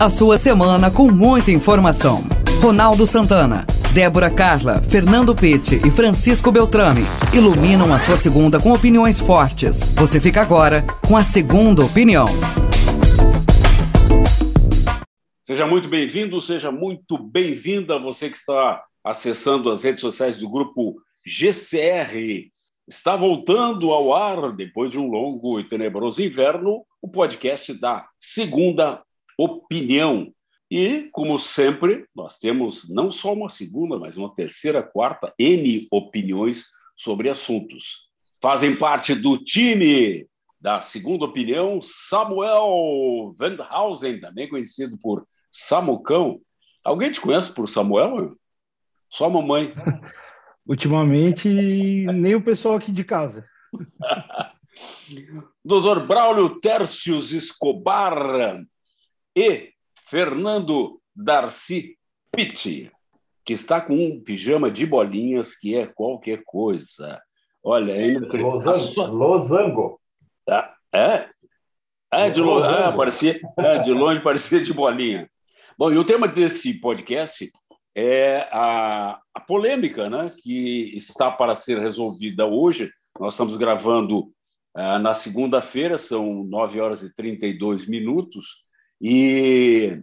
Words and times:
A 0.00 0.08
sua 0.08 0.38
semana 0.38 0.90
com 0.90 1.12
muita 1.12 1.50
informação. 1.50 2.22
Ronaldo 2.62 3.06
Santana, 3.06 3.66
Débora 3.92 4.30
Carla, 4.30 4.80
Fernando 4.80 5.34
Pitti 5.34 5.74
e 5.86 5.90
Francisco 5.90 6.50
Beltrame 6.50 7.02
iluminam 7.34 7.92
a 7.92 7.98
sua 7.98 8.16
segunda 8.16 8.58
com 8.58 8.72
opiniões 8.72 9.20
fortes. 9.20 9.82
Você 9.96 10.18
fica 10.18 10.40
agora 10.40 10.82
com 11.06 11.18
a 11.18 11.22
segunda 11.22 11.84
opinião. 11.84 12.24
Seja 15.42 15.66
muito 15.66 15.86
bem-vindo, 15.86 16.40
seja 16.40 16.72
muito 16.72 17.18
bem-vinda 17.18 17.98
você 17.98 18.30
que 18.30 18.38
está 18.38 18.82
acessando 19.04 19.70
as 19.70 19.82
redes 19.82 20.00
sociais 20.00 20.38
do 20.38 20.48
grupo 20.48 20.96
GCR. 21.26 22.48
Está 22.88 23.16
voltando 23.16 23.90
ao 23.90 24.14
ar, 24.14 24.50
depois 24.52 24.90
de 24.90 24.98
um 24.98 25.10
longo 25.10 25.60
e 25.60 25.64
tenebroso 25.64 26.22
inverno, 26.22 26.86
o 27.02 27.08
podcast 27.08 27.78
da 27.78 28.06
Segunda 28.18 29.02
opinião. 29.42 30.32
E, 30.70 31.08
como 31.12 31.38
sempre, 31.38 32.06
nós 32.14 32.38
temos 32.38 32.88
não 32.88 33.10
só 33.10 33.32
uma 33.32 33.48
segunda, 33.48 33.98
mas 33.98 34.16
uma 34.16 34.32
terceira, 34.34 34.82
quarta, 34.82 35.34
N 35.38 35.88
opiniões 35.90 36.66
sobre 36.96 37.28
assuntos. 37.28 38.10
Fazem 38.40 38.76
parte 38.76 39.14
do 39.14 39.36
time 39.36 40.28
da 40.60 40.80
segunda 40.80 41.24
opinião 41.24 41.80
Samuel 41.82 43.34
Wendhausen, 43.40 44.20
também 44.20 44.48
conhecido 44.48 44.98
por 44.98 45.26
Samucão. 45.50 46.40
Alguém 46.84 47.10
te 47.10 47.20
conhece 47.20 47.54
por 47.54 47.68
Samuel? 47.68 48.36
Só 49.08 49.24
a 49.24 49.30
mamãe. 49.30 49.74
Ultimamente, 50.68 51.48
nem 51.48 52.34
o 52.34 52.42
pessoal 52.42 52.76
aqui 52.76 52.92
de 52.92 53.02
casa. 53.02 53.44
Doutor 55.64 56.06
Braulio 56.06 56.56
Tércios 56.60 57.32
Escobar, 57.32 58.62
e 59.36 59.72
Fernando 60.08 61.00
Darcy 61.14 61.96
Pitti, 62.32 62.90
que 63.44 63.52
está 63.52 63.80
com 63.80 63.94
um 63.94 64.20
pijama 64.20 64.70
de 64.70 64.86
bolinhas 64.86 65.54
que 65.54 65.76
é 65.76 65.86
qualquer 65.86 66.42
coisa. 66.44 67.20
Olha, 67.62 67.92
é 67.92 68.18
Losango. 68.18 69.06
Losango. 69.06 70.00
Ah, 70.48 70.74
é? 70.92 71.28
É, 72.12 72.28
de, 72.28 72.40
longe, 72.40 72.66
ah, 72.66 72.92
parecia, 72.92 73.40
é, 73.56 73.78
de 73.78 73.92
longe 73.92 74.20
parecia 74.20 74.60
de 74.60 74.72
bolinha. 74.72 75.30
Bom, 75.78 75.92
e 75.92 75.96
o 75.96 76.04
tema 76.04 76.26
desse 76.26 76.80
podcast 76.80 77.50
é 77.94 78.48
a, 78.50 79.20
a 79.32 79.40
polêmica 79.40 80.10
né, 80.10 80.32
que 80.42 80.90
está 80.96 81.30
para 81.30 81.54
ser 81.54 81.78
resolvida 81.78 82.46
hoje. 82.46 82.90
Nós 83.18 83.34
estamos 83.34 83.56
gravando 83.56 84.32
ah, 84.74 84.98
na 84.98 85.14
segunda-feira, 85.14 85.96
são 85.98 86.42
9 86.44 86.80
horas 86.80 87.02
e 87.02 87.14
32 87.14 87.86
minutos, 87.86 88.64
e 89.00 90.02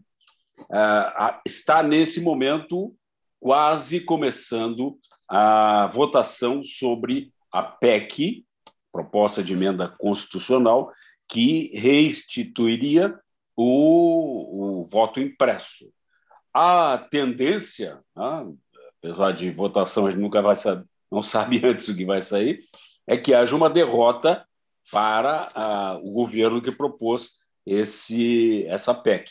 uh, 0.61 1.39
está 1.45 1.83
nesse 1.83 2.21
momento 2.21 2.95
quase 3.39 4.01
começando 4.01 4.97
a 5.29 5.87
votação 5.87 6.63
sobre 6.63 7.31
a 7.51 7.61
PEC, 7.61 8.45
proposta 8.91 9.43
de 9.43 9.53
emenda 9.53 9.87
constitucional, 9.87 10.91
que 11.27 11.69
restituiria 11.77 13.19
o, 13.55 14.81
o 14.81 14.87
voto 14.87 15.19
impresso. 15.19 15.91
A 16.53 16.97
tendência, 16.97 18.01
né, 18.15 18.53
apesar 18.97 19.31
de 19.31 19.51
votação 19.51 20.07
a 20.07 20.11
gente 20.11 20.21
nunca 20.21 20.41
vai 20.41 20.55
saber, 20.55 20.85
não 21.11 21.21
sabe 21.21 21.61
antes 21.65 21.87
o 21.87 21.95
que 21.95 22.05
vai 22.05 22.21
sair, 22.21 22.63
é 23.05 23.17
que 23.17 23.33
haja 23.33 23.55
uma 23.55 23.69
derrota 23.69 24.45
para 24.91 25.99
uh, 26.01 26.07
o 26.07 26.11
governo 26.11 26.61
que 26.61 26.71
propôs 26.71 27.46
esse 27.67 28.65
essa 28.67 28.93
PEC. 28.93 29.29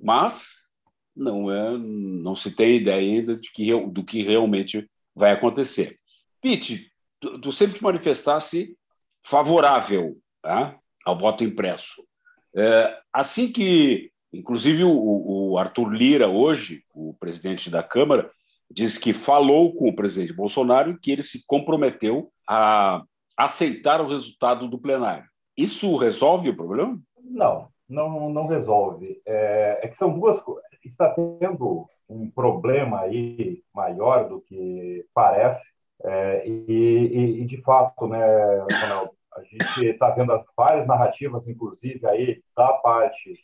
Mas 0.00 0.66
não 1.14 1.50
é, 1.50 1.76
não 1.78 2.34
se 2.34 2.50
tem 2.50 2.76
ideia 2.76 2.98
ainda 2.98 3.34
de 3.34 3.50
que, 3.52 3.72
do 3.88 4.04
que 4.04 4.22
realmente 4.22 4.88
vai 5.14 5.32
acontecer. 5.32 5.98
Pete, 6.40 6.90
tu, 7.20 7.38
tu 7.40 7.52
sempre 7.52 7.78
te 7.78 7.82
manifestasse 7.82 8.76
favorável 9.24 10.18
tá, 10.42 10.78
ao 11.04 11.16
voto 11.16 11.44
impresso. 11.44 12.06
É, 12.54 12.98
assim 13.12 13.50
que, 13.50 14.10
inclusive, 14.32 14.84
o, 14.84 15.50
o 15.50 15.58
Arthur 15.58 15.90
Lira, 15.90 16.28
hoje, 16.28 16.82
o 16.94 17.14
presidente 17.14 17.70
da 17.70 17.82
Câmara, 17.82 18.30
diz 18.70 18.98
que 18.98 19.12
falou 19.12 19.74
com 19.74 19.88
o 19.88 19.94
presidente 19.96 20.32
Bolsonaro 20.32 20.92
e 20.92 20.98
que 20.98 21.10
ele 21.10 21.22
se 21.22 21.44
comprometeu 21.46 22.30
a 22.48 23.02
aceitar 23.36 24.00
o 24.00 24.08
resultado 24.08 24.68
do 24.68 24.78
plenário. 24.78 25.26
Isso 25.56 25.96
resolve 25.96 26.50
o 26.50 26.56
problema? 26.56 26.98
Não, 27.22 27.68
não, 27.88 28.28
não 28.30 28.46
resolve. 28.46 29.20
É, 29.26 29.80
é 29.82 29.88
que 29.88 29.96
são 29.96 30.18
duas 30.18 30.40
coisas. 30.40 30.64
Está 30.84 31.14
tendo 31.40 31.88
um 32.08 32.30
problema 32.30 33.00
aí 33.00 33.62
maior 33.74 34.28
do 34.28 34.40
que 34.40 35.04
parece, 35.12 35.62
é, 36.04 36.46
e, 36.46 36.62
e, 36.68 37.42
e, 37.42 37.44
de 37.44 37.60
fato, 37.62 38.06
né, 38.06 38.24
Ronaldo, 38.60 39.12
a 39.36 39.42
gente 39.42 39.86
está 39.86 40.10
vendo 40.10 40.32
as 40.32 40.44
várias 40.56 40.86
narrativas, 40.86 41.48
inclusive 41.48 42.06
aí 42.06 42.40
da 42.56 42.72
parte 42.74 43.34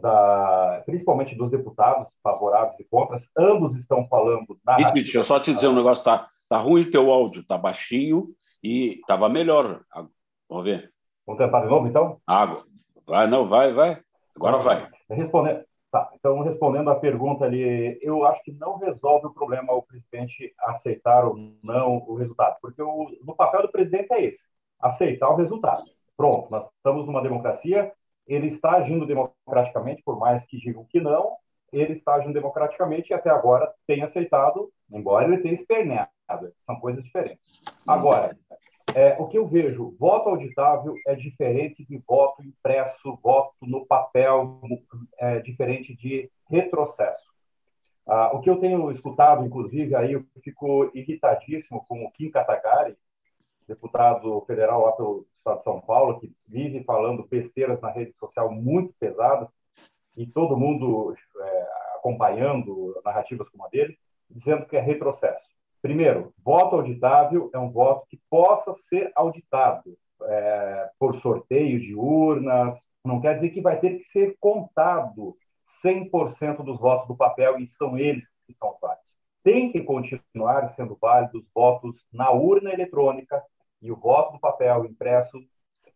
da, 0.00 0.82
principalmente 0.86 1.34
dos 1.34 1.50
deputados 1.50 2.08
favoráveis 2.22 2.78
e 2.80 2.84
contras, 2.84 3.28
ambos 3.36 3.76
estão 3.76 4.06
falando. 4.08 4.58
E, 4.78 4.92
deixa 4.92 5.18
eu 5.18 5.24
só 5.24 5.38
te 5.38 5.54
dizer 5.54 5.68
um 5.68 5.74
negócio, 5.74 6.04
tá, 6.04 6.28
tá 6.48 6.58
ruim 6.58 6.82
o 6.82 6.90
teu 6.90 7.10
áudio, 7.10 7.46
tá 7.46 7.58
baixinho 7.58 8.28
e 8.62 9.00
estava 9.00 9.28
melhor. 9.28 9.82
Vamos 10.48 10.64
ver. 10.64 10.92
Vamos 11.26 11.42
tentar 11.42 11.60
de 11.60 11.68
novo, 11.68 11.86
então? 11.86 12.20
Água. 12.26 12.64
Vai, 13.06 13.26
não, 13.26 13.48
vai, 13.48 13.72
vai. 13.72 14.00
Agora 14.34 14.58
vai. 14.58 14.88
Respondendo, 15.10 15.64
tá, 15.90 16.10
então, 16.14 16.40
respondendo 16.42 16.90
à 16.90 16.94
pergunta 16.94 17.44
ali, 17.44 17.98
eu 18.00 18.24
acho 18.24 18.42
que 18.42 18.52
não 18.52 18.78
resolve 18.78 19.26
o 19.26 19.34
problema 19.34 19.72
o 19.72 19.82
presidente 19.82 20.54
aceitar 20.60 21.24
ou 21.24 21.36
não 21.62 21.98
o 22.06 22.14
resultado, 22.14 22.56
porque 22.60 22.82
o, 22.82 23.10
no 23.24 23.34
papel 23.34 23.62
do 23.62 23.72
presidente 23.72 24.12
é 24.12 24.24
esse, 24.24 24.48
aceitar 24.80 25.28
o 25.28 25.36
resultado. 25.36 25.84
Pronto, 26.16 26.50
nós 26.50 26.66
estamos 26.76 27.06
numa 27.06 27.22
democracia, 27.22 27.92
ele 28.26 28.46
está 28.46 28.72
agindo 28.72 29.06
democraticamente, 29.06 30.02
por 30.02 30.18
mais 30.18 30.44
que 30.44 30.56
digam 30.56 30.84
que 30.88 31.00
não, 31.00 31.36
ele 31.72 31.94
está 31.94 32.14
agindo 32.14 32.34
democraticamente 32.34 33.10
e 33.10 33.14
até 33.14 33.30
agora 33.30 33.72
tem 33.86 34.02
aceitado, 34.02 34.70
embora 34.90 35.24
ele 35.24 35.38
tenha 35.38 35.54
esperneado. 35.54 36.10
São 36.60 36.78
coisas 36.78 37.02
diferentes. 37.02 37.46
Agora, 37.86 38.36
é, 38.94 39.16
o 39.18 39.26
que 39.26 39.38
eu 39.38 39.46
vejo, 39.46 39.94
voto 39.98 40.28
auditável 40.28 40.94
é 41.06 41.14
diferente 41.14 41.84
de 41.84 41.98
voto 41.98 42.42
impresso, 42.42 43.18
voto 43.22 43.54
no 43.62 43.86
papel, 43.86 44.60
é 45.18 45.40
diferente 45.40 45.94
de 45.94 46.30
retrocesso. 46.50 47.32
Ah, 48.06 48.30
o 48.34 48.40
que 48.40 48.50
eu 48.50 48.58
tenho 48.58 48.90
escutado, 48.90 49.44
inclusive, 49.44 49.94
aí 49.94 50.12
eu 50.12 50.24
fico 50.42 50.90
irritadíssimo 50.94 51.84
com 51.86 52.04
o 52.04 52.10
Kim 52.10 52.30
Katagari, 52.30 52.96
deputado 53.66 54.40
federal 54.42 54.84
lá 54.84 54.92
pelo 54.92 55.26
Estado 55.36 55.56
de 55.56 55.62
São 55.62 55.80
Paulo, 55.80 56.18
que 56.18 56.34
vive 56.46 56.82
falando 56.84 57.26
besteiras 57.26 57.80
na 57.80 57.90
rede 57.90 58.12
social 58.14 58.50
muito 58.50 58.92
pesadas, 58.98 59.56
e 60.16 60.26
todo 60.26 60.56
mundo 60.56 61.14
é, 61.40 61.68
acompanhando 61.96 63.00
narrativas 63.04 63.48
como 63.48 63.64
a 63.64 63.68
dele, 63.68 63.96
dizendo 64.28 64.66
que 64.66 64.76
é 64.76 64.80
retrocesso. 64.80 65.56
Primeiro, 65.82 66.32
voto 66.44 66.76
auditável 66.76 67.50
é 67.52 67.58
um 67.58 67.72
voto 67.72 68.06
que 68.08 68.20
possa 68.30 68.72
ser 68.72 69.10
auditado 69.16 69.98
é, 70.22 70.90
por 70.96 71.16
sorteio 71.16 71.80
de 71.80 71.92
urnas. 71.92 72.76
Não 73.04 73.20
quer 73.20 73.34
dizer 73.34 73.50
que 73.50 73.60
vai 73.60 73.80
ter 73.80 73.98
que 73.98 74.04
ser 74.04 74.36
contado 74.38 75.36
100% 75.84 76.62
dos 76.62 76.78
votos 76.78 77.08
do 77.08 77.16
papel 77.16 77.58
e 77.58 77.66
são 77.66 77.98
eles 77.98 78.28
que 78.46 78.52
são 78.52 78.76
válidos. 78.80 79.10
Tem 79.42 79.72
que 79.72 79.82
continuar 79.82 80.68
sendo 80.68 80.96
válidos 81.00 81.48
votos 81.52 82.06
na 82.12 82.30
urna 82.30 82.72
eletrônica 82.72 83.42
e 83.80 83.90
o 83.90 83.96
voto 83.96 84.34
do 84.34 84.40
papel 84.40 84.86
impresso. 84.86 85.36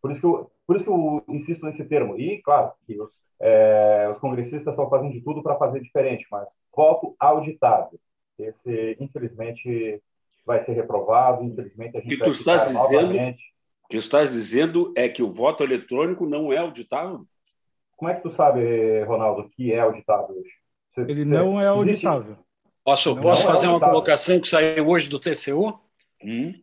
Por 0.02 0.10
isso 0.10 0.20
que 0.20 0.26
eu, 0.26 0.50
por 0.66 0.75
isso 0.75 0.84
que 0.84 0.91
eu 0.91 1.25
insisto 1.28 1.64
nesse 1.64 1.84
termo. 1.84 2.19
E, 2.19 2.42
claro, 2.42 2.72
que 2.84 3.00
os, 3.00 3.12
é, 3.38 4.08
os 4.10 4.19
congressistas 4.19 4.75
estão 4.75 4.90
fazendo 4.90 5.12
de 5.12 5.20
tudo 5.20 5.44
para 5.44 5.56
fazer 5.56 5.81
diferente, 5.81 6.26
mas 6.28 6.50
voto 6.75 7.14
auditável. 7.20 8.00
Esse, 8.38 8.97
infelizmente, 9.00 10.03
vai 10.44 10.61
ser 10.61 10.73
reprovado. 10.73 11.44
Infelizmente, 11.44 11.97
a 11.97 12.00
gente 12.00 12.11
que 12.11 12.17
vai 12.17 12.29
tu 12.29 12.33
estás 12.33 12.69
dizendo, 12.69 12.79
novamente. 12.79 13.43
O 13.85 13.88
que 13.88 13.97
tu 13.97 14.00
estás 14.00 14.33
dizendo 14.33 14.93
é 14.97 15.09
que 15.09 15.23
o 15.23 15.33
voto 15.33 15.62
eletrônico 15.62 16.27
não 16.27 16.53
é 16.53 16.59
auditável? 16.59 17.27
Como 17.97 18.11
é 18.11 18.15
que 18.15 18.23
tu 18.23 18.31
sabe, 18.31 19.03
Ronaldo, 19.05 19.49
que 19.50 19.73
é 19.73 19.81
auditável 19.81 20.37
hoje? 20.37 20.50
Você, 20.91 21.00
Ele 21.03 21.25
você, 21.25 21.35
não 21.35 21.61
é 21.61 21.67
auditável. 21.67 22.33
Existe... 22.33 22.47
Posso, 22.85 23.17
posso 23.21 23.43
é 23.43 23.47
fazer 23.47 23.67
é 23.67 23.69
uma 23.71 23.81
colocação 23.81 24.41
que 24.41 24.49
saiu 24.49 24.88
hoje 24.88 25.09
do 25.09 25.19
TCU? 25.19 25.81
Hum? 26.23 26.55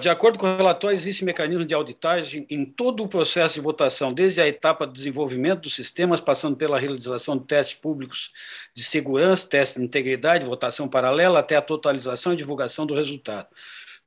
De 0.00 0.08
acordo 0.08 0.38
com 0.38 0.46
o 0.46 0.56
relatório, 0.56 0.96
existe 0.96 1.22
mecanismo 1.22 1.62
de 1.62 1.74
auditagem 1.74 2.46
em 2.48 2.64
todo 2.64 3.04
o 3.04 3.08
processo 3.08 3.56
de 3.56 3.60
votação, 3.60 4.10
desde 4.10 4.40
a 4.40 4.48
etapa 4.48 4.86
do 4.86 4.92
desenvolvimento 4.94 5.62
dos 5.62 5.74
sistemas, 5.74 6.18
passando 6.18 6.56
pela 6.56 6.78
realização 6.78 7.36
de 7.36 7.44
testes 7.44 7.76
públicos 7.76 8.32
de 8.74 8.82
segurança, 8.82 9.46
testes 9.46 9.78
de 9.78 9.86
integridade, 9.86 10.46
votação 10.46 10.88
paralela, 10.88 11.40
até 11.40 11.56
a 11.56 11.62
totalização 11.62 12.32
e 12.32 12.36
divulgação 12.36 12.86
do 12.86 12.94
resultado, 12.94 13.48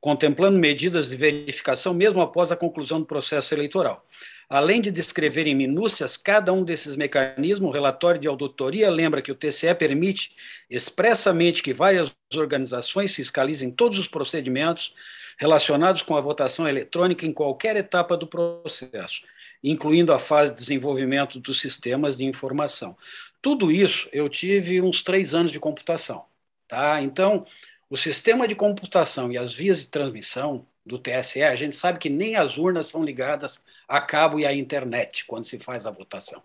contemplando 0.02 0.58
medidas 0.58 1.08
de 1.08 1.16
verificação 1.16 1.94
mesmo 1.94 2.20
após 2.20 2.52
a 2.52 2.56
conclusão 2.56 3.00
do 3.00 3.06
processo 3.06 3.54
eleitoral. 3.54 4.04
Além 4.50 4.82
de 4.82 4.90
descrever 4.90 5.46
em 5.46 5.54
minúcias 5.54 6.18
cada 6.18 6.52
um 6.52 6.64
desses 6.64 6.96
mecanismos, 6.96 7.70
o 7.70 7.72
relatório 7.72 8.20
de 8.20 8.28
auditoria 8.28 8.90
lembra 8.90 9.22
que 9.22 9.32
o 9.32 9.36
TCE 9.36 9.76
permite 9.76 10.36
expressamente 10.68 11.62
que 11.62 11.72
várias 11.72 12.12
organizações 12.36 13.14
fiscalizem 13.14 13.70
todos 13.70 14.00
os 14.00 14.08
procedimentos 14.08 14.96
relacionados 15.38 16.02
com 16.02 16.18
a 16.18 16.22
votação 16.22 16.68
eletrônica 16.68 17.28
em 17.28 17.32
qualquer 17.32 17.76
etapa 17.76 18.18
do 18.18 18.26
processo, 18.26 19.22
incluindo 19.64 20.12
a 20.12 20.18
fase 20.18 20.52
de 20.52 20.58
desenvolvimento 20.58 21.40
dos 21.40 21.62
sistemas 21.62 22.18
de 22.18 22.26
informação. 22.26 22.98
Tudo 23.40 23.72
isso 23.72 24.10
eu 24.12 24.28
tive 24.28 24.82
uns 24.82 25.04
três 25.04 25.36
anos 25.36 25.52
de 25.52 25.60
computação. 25.60 26.26
Tá? 26.68 27.02
Então, 27.04 27.46
o 27.88 27.96
sistema 27.96 28.48
de 28.48 28.56
computação 28.56 29.32
e 29.32 29.38
as 29.38 29.54
vias 29.54 29.80
de 29.82 29.88
transmissão 29.88 30.66
do 30.86 30.98
TSE, 30.98 31.44
a 31.44 31.56
gente 31.56 31.76
sabe 31.76 32.00
que 32.00 32.10
nem 32.10 32.36
as 32.36 32.58
urnas 32.58 32.88
são 32.88 33.04
ligadas 33.04 33.64
a 33.88 34.02
cabo 34.02 34.40
e 34.40 34.46
à 34.46 34.54
internet 34.54 35.26
quando 35.26 35.46
se 35.46 35.60
faz 35.60 35.86
a 35.86 35.92
votação. 35.92 36.42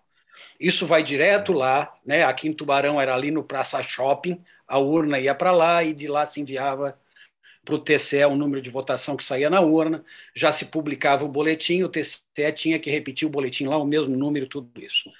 Isso 0.59 0.85
vai 0.85 1.03
direto 1.03 1.53
lá, 1.53 1.93
né? 2.05 2.23
Aqui 2.23 2.47
em 2.47 2.53
Tubarão 2.53 2.99
era 2.99 3.13
ali 3.13 3.31
no 3.31 3.43
Praça 3.43 3.81
Shopping, 3.83 4.43
a 4.67 4.77
urna 4.79 5.19
ia 5.19 5.35
para 5.35 5.51
lá 5.51 5.83
e 5.83 5.93
de 5.93 6.07
lá 6.07 6.25
se 6.25 6.41
enviava 6.41 6.99
para 7.63 7.75
o 7.75 7.79
TCE 7.79 8.25
o 8.25 8.35
número 8.35 8.61
de 8.61 8.69
votação 8.69 9.17
que 9.17 9.23
saía 9.25 9.49
na 9.49 9.59
urna, 9.61 10.05
já 10.35 10.51
se 10.51 10.65
publicava 10.65 11.25
o 11.25 11.27
boletim, 11.27 11.83
o 11.83 11.89
TCE 11.89 12.51
tinha 12.55 12.79
que 12.79 12.91
repetir 12.91 13.27
o 13.27 13.31
boletim 13.31 13.65
lá, 13.65 13.77
o 13.77 13.85
mesmo 13.85 14.15
número, 14.15 14.47
tudo 14.47 14.71
isso. 14.81 15.11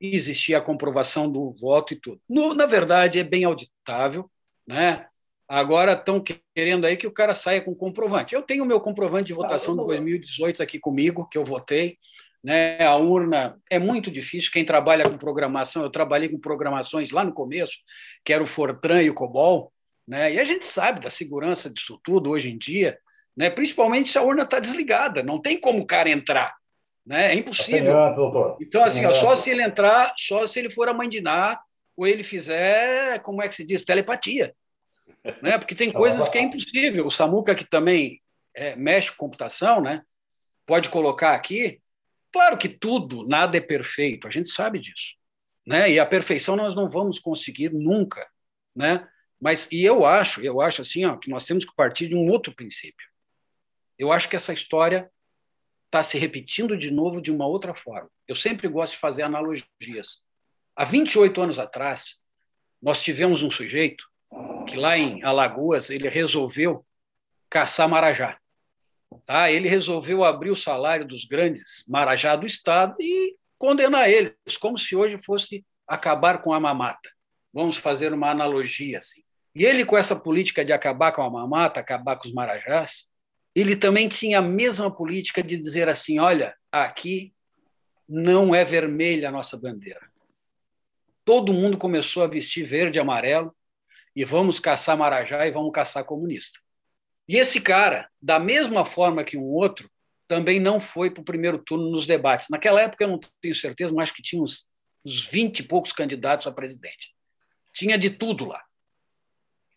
E 0.00 0.16
existia 0.16 0.58
a 0.58 0.60
comprovação 0.60 1.30
do 1.30 1.52
voto 1.52 1.94
e 1.94 1.96
tudo. 1.96 2.20
No, 2.28 2.54
na 2.54 2.66
verdade, 2.66 3.20
é 3.20 3.24
bem 3.24 3.44
auditável, 3.44 4.28
né? 4.66 5.08
Agora 5.52 5.92
estão 5.92 6.18
querendo 6.54 6.86
aí 6.86 6.96
que 6.96 7.06
o 7.06 7.12
cara 7.12 7.34
saia 7.34 7.60
com 7.60 7.74
comprovante. 7.74 8.34
Eu 8.34 8.40
tenho 8.40 8.64
o 8.64 8.66
meu 8.66 8.80
comprovante 8.80 9.26
de 9.26 9.34
votação 9.34 9.76
de 9.76 9.84
2018 9.84 10.62
aqui 10.62 10.78
comigo, 10.78 11.28
que 11.30 11.36
eu 11.36 11.44
votei. 11.44 11.98
Né? 12.42 12.82
A 12.82 12.96
urna 12.96 13.60
é 13.68 13.78
muito 13.78 14.10
difícil. 14.10 14.50
Quem 14.50 14.64
trabalha 14.64 15.04
com 15.04 15.18
programação, 15.18 15.82
eu 15.82 15.90
trabalhei 15.90 16.30
com 16.30 16.40
programações 16.40 17.10
lá 17.10 17.22
no 17.22 17.34
começo, 17.34 17.74
que 18.24 18.32
era 18.32 18.42
o 18.42 18.46
Fortran 18.46 19.02
e 19.02 19.10
o 19.10 19.14
COBOL. 19.14 19.70
Né? 20.08 20.32
E 20.32 20.40
a 20.40 20.44
gente 20.46 20.66
sabe 20.66 21.00
da 21.00 21.10
segurança 21.10 21.68
disso 21.68 22.00
tudo 22.02 22.30
hoje 22.30 22.50
em 22.50 22.56
dia, 22.56 22.96
né? 23.36 23.50
principalmente 23.50 24.10
se 24.10 24.16
a 24.16 24.22
urna 24.22 24.44
está 24.44 24.58
desligada. 24.58 25.22
Não 25.22 25.38
tem 25.38 25.60
como 25.60 25.82
o 25.82 25.86
cara 25.86 26.08
entrar. 26.08 26.54
Né? 27.04 27.30
É 27.30 27.34
impossível. 27.34 27.92
Então, 28.58 28.82
assim, 28.82 29.04
ó, 29.04 29.12
só 29.12 29.36
se 29.36 29.50
ele 29.50 29.62
entrar, 29.62 30.14
só 30.16 30.46
se 30.46 30.58
ele 30.58 30.70
for 30.70 30.88
a 30.88 30.94
Ná, 30.94 31.60
ou 31.94 32.06
ele 32.06 32.22
fizer, 32.22 33.20
como 33.20 33.42
é 33.42 33.48
que 33.48 33.54
se 33.54 33.66
diz, 33.66 33.84
telepatia 33.84 34.54
né? 35.42 35.58
Porque 35.58 35.74
tem 35.74 35.92
coisas 35.92 36.28
que 36.28 36.38
é 36.38 36.42
impossível. 36.42 37.06
O 37.06 37.10
Samuca, 37.10 37.54
que 37.54 37.64
também 37.64 38.20
é, 38.54 38.76
mexe 38.76 39.10
com 39.10 39.16
computação, 39.16 39.80
né? 39.80 40.02
pode 40.66 40.88
colocar 40.88 41.34
aqui. 41.34 41.80
Claro 42.32 42.56
que 42.56 42.68
tudo, 42.68 43.26
nada 43.26 43.56
é 43.58 43.60
perfeito, 43.60 44.26
a 44.26 44.30
gente 44.30 44.48
sabe 44.48 44.78
disso. 44.78 45.14
Né? 45.66 45.92
E 45.92 46.00
a 46.00 46.06
perfeição 46.06 46.56
nós 46.56 46.74
não 46.74 46.88
vamos 46.88 47.18
conseguir 47.18 47.70
nunca. 47.72 48.26
Né? 48.74 49.06
Mas, 49.40 49.68
e 49.70 49.84
eu 49.84 50.04
acho, 50.04 50.40
eu 50.40 50.60
acho 50.60 50.82
assim, 50.82 51.04
ó, 51.04 51.16
que 51.16 51.28
nós 51.28 51.44
temos 51.44 51.64
que 51.64 51.74
partir 51.74 52.08
de 52.08 52.16
um 52.16 52.30
outro 52.30 52.54
princípio. 52.54 53.06
Eu 53.98 54.10
acho 54.10 54.28
que 54.28 54.36
essa 54.36 54.52
história 54.52 55.10
está 55.86 56.02
se 56.02 56.18
repetindo 56.18 56.76
de 56.76 56.90
novo 56.90 57.20
de 57.20 57.30
uma 57.30 57.46
outra 57.46 57.74
forma. 57.74 58.10
Eu 58.26 58.34
sempre 58.34 58.66
gosto 58.66 58.94
de 58.94 58.98
fazer 58.98 59.22
analogias. 59.22 60.22
Há 60.74 60.84
28 60.84 61.42
anos 61.42 61.58
atrás, 61.58 62.18
nós 62.80 63.02
tivemos 63.02 63.42
um 63.42 63.50
sujeito 63.50 64.06
que 64.64 64.76
lá 64.76 64.96
em 64.96 65.22
Alagoas 65.22 65.90
ele 65.90 66.08
resolveu 66.08 66.84
caçar 67.48 67.88
marajá. 67.88 68.38
Tá? 69.26 69.50
Ele 69.50 69.68
resolveu 69.68 70.24
abrir 70.24 70.50
o 70.50 70.56
salário 70.56 71.06
dos 71.06 71.24
grandes 71.24 71.84
marajá 71.88 72.34
do 72.34 72.46
Estado 72.46 72.96
e 73.00 73.36
condenar 73.58 74.10
eles, 74.10 74.56
como 74.58 74.78
se 74.78 74.96
hoje 74.96 75.18
fosse 75.22 75.64
acabar 75.86 76.40
com 76.42 76.52
a 76.52 76.60
mamata. 76.60 77.10
Vamos 77.52 77.76
fazer 77.76 78.12
uma 78.12 78.30
analogia 78.30 78.98
assim. 78.98 79.22
E 79.54 79.64
ele, 79.64 79.84
com 79.84 79.96
essa 79.96 80.16
política 80.16 80.64
de 80.64 80.72
acabar 80.72 81.12
com 81.12 81.22
a 81.22 81.30
mamata, 81.30 81.78
acabar 81.78 82.16
com 82.16 82.26
os 82.26 82.32
marajás, 82.32 83.12
ele 83.54 83.76
também 83.76 84.08
tinha 84.08 84.38
a 84.38 84.42
mesma 84.42 84.90
política 84.90 85.42
de 85.42 85.56
dizer 85.56 85.88
assim: 85.88 86.18
olha, 86.18 86.56
aqui 86.70 87.34
não 88.08 88.54
é 88.54 88.64
vermelha 88.64 89.28
a 89.28 89.32
nossa 89.32 89.56
bandeira. 89.56 90.10
Todo 91.24 91.52
mundo 91.52 91.76
começou 91.76 92.24
a 92.24 92.26
vestir 92.26 92.64
verde 92.64 92.98
e 92.98 93.00
amarelo, 93.00 93.54
e 94.14 94.24
vamos 94.24 94.60
caçar 94.60 94.96
Marajá 94.96 95.46
e 95.46 95.50
vamos 95.50 95.72
caçar 95.72 96.04
comunista. 96.04 96.58
E 97.28 97.36
esse 97.36 97.60
cara, 97.60 98.08
da 98.20 98.38
mesma 98.38 98.84
forma 98.84 99.24
que 99.24 99.36
um 99.36 99.44
outro, 99.44 99.90
também 100.28 100.58
não 100.58 100.80
foi 100.80 101.10
para 101.10 101.20
o 101.20 101.24
primeiro 101.24 101.58
turno 101.58 101.90
nos 101.90 102.06
debates. 102.06 102.48
Naquela 102.50 102.80
época 102.80 103.04
eu 103.04 103.08
não 103.08 103.20
tenho 103.40 103.54
certeza, 103.54 103.92
mas 103.94 104.04
acho 104.04 104.14
que 104.14 104.22
tinha 104.22 104.42
uns, 104.42 104.66
uns 105.04 105.26
20 105.26 105.60
e 105.60 105.62
poucos 105.62 105.92
candidatos 105.92 106.46
a 106.46 106.52
presidente. 106.52 107.14
Tinha 107.74 107.98
de 107.98 108.10
tudo 108.10 108.46
lá. 108.46 108.62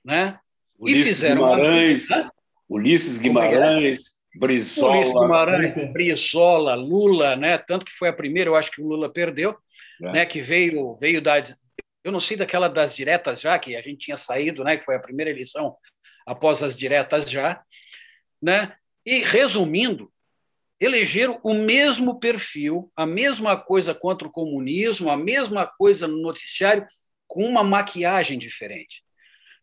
Né? 0.04 0.40
Ulisses 0.78 1.02
e 1.02 1.08
fizeram 1.08 1.42
Guimarães, 1.42 2.10
uma... 2.10 2.34
Ulisses 2.70 3.18
Guimarães, 3.18 4.16
Brizola. 4.36 4.96
Ulisses 4.96 5.14
Guimarães, 5.14 5.94
Brizola, 5.94 6.76
Lula, 6.76 7.36
né? 7.36 7.58
Tanto 7.58 7.86
que 7.86 7.92
foi 7.92 8.10
a 8.10 8.14
primeira, 8.14 8.50
eu 8.50 8.56
acho 8.56 8.72
que 8.72 8.82
o 8.82 8.88
Lula 8.88 9.12
perdeu, 9.12 9.56
é. 10.02 10.12
né? 10.12 10.26
Que 10.26 10.42
veio, 10.42 10.96
veio 10.96 11.22
da, 11.22 11.36
eu 12.06 12.12
não 12.12 12.20
sei 12.20 12.38
daquela 12.38 12.68
das 12.68 12.96
diretas 12.96 13.42
já, 13.42 13.58
que 13.58 13.76
a 13.76 13.82
gente 13.82 14.06
tinha 14.06 14.16
saído, 14.16 14.64
né, 14.64 14.78
que 14.78 14.86
foi 14.86 14.96
a 14.96 15.00
primeira 15.00 15.32
eleição 15.32 15.76
após 16.24 16.62
as 16.62 16.78
diretas 16.78 17.28
já, 17.30 17.64
né? 18.40 18.76
E 19.04 19.24
resumindo, 19.24 20.14
elegeram 20.80 21.42
o 21.44 21.56
mesmo 21.56 22.20
perfil, 22.20 22.92
a 22.96 23.08
mesma 23.08 23.60
coisa 23.60 23.94
contra 23.96 24.28
o 24.28 24.32
comunismo, 24.32 25.10
a 25.10 25.18
mesma 25.18 25.66
coisa 25.66 26.08
no 26.08 26.22
noticiário, 26.22 26.86
com 27.26 27.44
uma 27.44 27.64
maquiagem 27.64 28.38
diferente. 28.38 29.04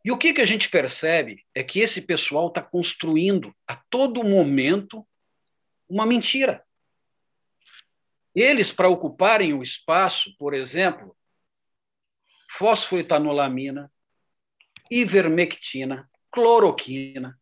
E 0.05 0.11
o 0.11 0.19
que, 0.19 0.33
que 0.33 0.41
a 0.41 0.47
gente 0.47 0.69
percebe 0.69 1.45
é 1.55 1.63
que 1.63 1.79
esse 1.79 2.03
pessoal 2.03 2.49
está 2.49 2.61
construindo 2.61 3.55
a 3.69 3.77
todo 3.89 4.25
momento 4.25 5.07
uma 5.89 6.05
mentira. 6.05 6.65
Eles, 8.35 8.73
para 8.73 8.89
ocuparem 8.89 9.53
o 9.53 9.63
espaço, 9.63 10.35
por 10.39 10.55
exemplo, 10.55 11.17
fosfoetanolamina, 12.59 13.91
ivermectina, 14.91 16.09
cloroquina, 16.31 17.39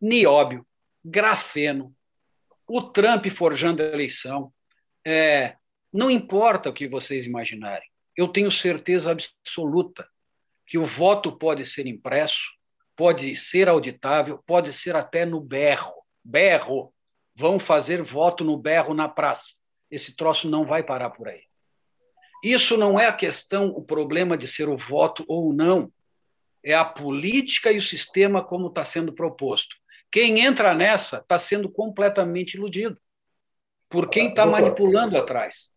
nióbio, 0.00 0.66
grafeno, 1.04 1.94
o 2.66 2.82
Trump 2.82 3.26
forjando 3.28 3.82
a 3.82 3.86
eleição. 3.86 4.52
É, 5.06 5.56
não 5.92 6.10
importa 6.10 6.68
o 6.68 6.72
que 6.72 6.86
vocês 6.86 7.26
imaginarem, 7.26 7.88
eu 8.14 8.28
tenho 8.28 8.50
certeza 8.50 9.12
absoluta 9.12 10.06
que 10.66 10.76
o 10.76 10.84
voto 10.84 11.38
pode 11.38 11.64
ser 11.64 11.86
impresso, 11.86 12.52
pode 12.94 13.34
ser 13.36 13.68
auditável, 13.68 14.42
pode 14.46 14.72
ser 14.74 14.94
até 14.94 15.24
no 15.24 15.40
berro. 15.40 15.94
Berro. 16.22 16.92
Vão 17.34 17.58
fazer 17.58 18.02
voto 18.02 18.44
no 18.44 18.58
berro 18.58 18.92
na 18.92 19.08
praça. 19.08 19.54
Esse 19.90 20.14
troço 20.14 20.50
não 20.50 20.66
vai 20.66 20.82
parar 20.82 21.10
por 21.10 21.28
aí. 21.28 21.47
Isso 22.42 22.76
não 22.76 22.98
é 22.98 23.06
a 23.06 23.12
questão, 23.12 23.68
o 23.68 23.82
problema 23.82 24.36
de 24.36 24.46
ser 24.46 24.68
o 24.68 24.76
voto 24.76 25.24
ou 25.26 25.52
não. 25.52 25.92
É 26.62 26.74
a 26.74 26.84
política 26.84 27.72
e 27.72 27.76
o 27.76 27.82
sistema 27.82 28.44
como 28.44 28.68
está 28.68 28.84
sendo 28.84 29.12
proposto. 29.12 29.76
Quem 30.10 30.40
entra 30.40 30.74
nessa 30.74 31.18
está 31.18 31.38
sendo 31.38 31.70
completamente 31.70 32.54
iludido 32.54 32.98
por 33.88 34.08
quem 34.08 34.28
está 34.28 34.44
manipulando 34.44 35.16
atrás. 35.16 35.70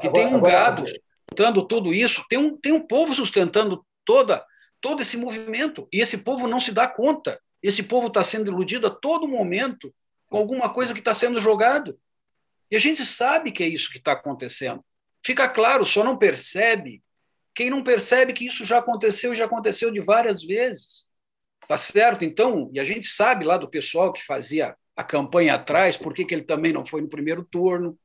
Que 0.00 0.10
tem 0.10 0.26
um 0.26 0.40
gado 0.40 0.84
sustentando 0.86 1.66
tudo 1.66 1.92
isso, 1.92 2.24
tem 2.28 2.38
um, 2.38 2.56
tem 2.56 2.72
um 2.72 2.86
povo 2.86 3.14
sustentando 3.14 3.84
toda, 4.04 4.44
todo 4.80 5.02
esse 5.02 5.16
movimento, 5.16 5.88
e 5.92 6.00
esse 6.00 6.18
povo 6.18 6.46
não 6.46 6.60
se 6.60 6.72
dá 6.72 6.86
conta. 6.86 7.40
Esse 7.62 7.82
povo 7.82 8.06
está 8.06 8.22
sendo 8.22 8.50
iludido 8.50 8.86
a 8.86 8.90
todo 8.90 9.28
momento 9.28 9.92
com 10.28 10.38
alguma 10.38 10.72
coisa 10.72 10.92
que 10.92 11.00
está 11.00 11.12
sendo 11.12 11.40
jogado. 11.40 11.98
E 12.70 12.76
a 12.76 12.78
gente 12.78 13.04
sabe 13.04 13.52
que 13.52 13.62
é 13.62 13.68
isso 13.68 13.90
que 13.90 13.98
está 13.98 14.12
acontecendo. 14.12 14.84
Fica 15.26 15.48
claro, 15.48 15.84
só 15.84 16.04
não 16.04 16.16
percebe 16.16 17.02
quem 17.52 17.68
não 17.68 17.82
percebe 17.82 18.32
que 18.32 18.46
isso 18.46 18.64
já 18.64 18.78
aconteceu 18.78 19.32
e 19.32 19.34
já 19.34 19.46
aconteceu 19.46 19.90
de 19.90 19.98
várias 19.98 20.44
vezes. 20.44 21.06
Tá 21.66 21.76
certo? 21.76 22.22
Então, 22.22 22.70
e 22.72 22.78
a 22.78 22.84
gente 22.84 23.08
sabe 23.08 23.44
lá 23.44 23.56
do 23.56 23.68
pessoal 23.68 24.12
que 24.12 24.22
fazia 24.22 24.76
a 24.94 25.02
campanha 25.02 25.54
atrás, 25.54 25.96
por 25.96 26.14
que, 26.14 26.24
que 26.24 26.32
ele 26.32 26.44
também 26.44 26.72
não 26.72 26.84
foi 26.84 27.00
no 27.00 27.08
primeiro 27.08 27.42
turno, 27.44 27.98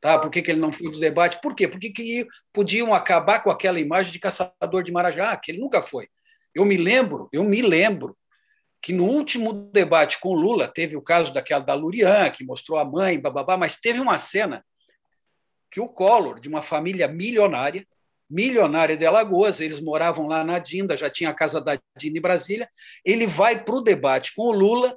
tá? 0.00 0.18
por 0.18 0.28
que, 0.28 0.42
que 0.42 0.50
ele 0.50 0.58
não 0.58 0.72
foi 0.72 0.88
nos 0.88 0.98
debates, 0.98 1.38
por 1.40 1.54
quê? 1.54 1.68
Porque 1.68 1.90
que 1.90 2.26
podiam 2.52 2.92
acabar 2.92 3.44
com 3.44 3.50
aquela 3.50 3.78
imagem 3.78 4.12
de 4.12 4.18
caçador 4.18 4.82
de 4.82 4.90
Marajá, 4.90 5.36
que 5.36 5.52
ele 5.52 5.60
nunca 5.60 5.82
foi. 5.82 6.08
Eu 6.52 6.64
me 6.64 6.76
lembro, 6.76 7.28
eu 7.32 7.44
me 7.44 7.62
lembro 7.62 8.16
que 8.82 8.92
no 8.92 9.04
último 9.04 9.70
debate 9.72 10.18
com 10.18 10.34
Lula 10.34 10.66
teve 10.66 10.96
o 10.96 11.02
caso 11.02 11.32
daquela 11.32 11.62
da 11.62 11.74
Lurian, 11.74 12.30
que 12.30 12.44
mostrou 12.44 12.78
a 12.78 12.84
mãe, 12.84 13.20
bababá, 13.20 13.56
mas 13.56 13.78
teve 13.78 14.00
uma 14.00 14.18
cena 14.18 14.64
que 15.76 15.80
o 15.80 15.86
Collor, 15.86 16.40
de 16.40 16.48
uma 16.48 16.62
família 16.62 17.06
milionária, 17.06 17.86
milionária 18.30 18.96
de 18.96 19.04
Alagoas, 19.04 19.60
eles 19.60 19.78
moravam 19.78 20.26
lá 20.26 20.42
na 20.42 20.58
Dinda, 20.58 20.96
já 20.96 21.10
tinha 21.10 21.28
a 21.28 21.34
casa 21.34 21.60
da 21.60 21.78
Dinda 21.94 22.16
em 22.16 22.20
Brasília, 22.22 22.66
ele 23.04 23.26
vai 23.26 23.62
para 23.62 23.74
o 23.74 23.82
debate 23.82 24.34
com 24.34 24.44
o 24.44 24.52
Lula 24.52 24.96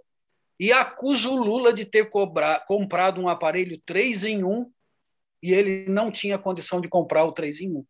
e 0.57 0.71
acusa 0.71 1.27
o 1.27 1.35
Lula 1.35 1.73
de 1.73 1.83
ter 1.83 2.09
cobrar, 2.09 2.63
comprado 2.65 3.19
um 3.19 3.27
aparelho 3.27 3.77
3 3.85 4.23
em 4.23 4.45
1 4.45 4.71
e 5.43 5.53
ele 5.53 5.85
não 5.89 6.09
tinha 6.09 6.39
condição 6.39 6.79
de 6.79 6.87
comprar 6.87 7.25
o 7.25 7.33
3 7.33 7.59
em 7.59 7.75
1. 7.75 7.85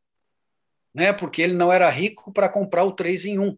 Né? 0.92 1.14
Porque 1.14 1.44
ele 1.44 1.54
não 1.54 1.72
era 1.72 1.88
rico 1.92 2.34
para 2.34 2.50
comprar 2.50 2.86
o 2.86 2.92
3 2.92 3.26
em 3.26 3.38
1 3.38 3.56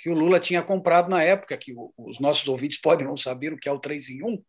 que 0.00 0.08
o 0.08 0.14
Lula 0.14 0.40
tinha 0.40 0.62
comprado 0.62 1.10
na 1.10 1.22
época, 1.22 1.56
que 1.58 1.74
os 1.96 2.18
nossos 2.18 2.48
ouvintes 2.48 2.80
podem 2.80 3.06
não 3.06 3.16
saber 3.16 3.52
o 3.52 3.58
que 3.58 3.68
é 3.68 3.72
o 3.72 3.78
3 3.78 4.08
em 4.08 4.24
1, 4.24 4.42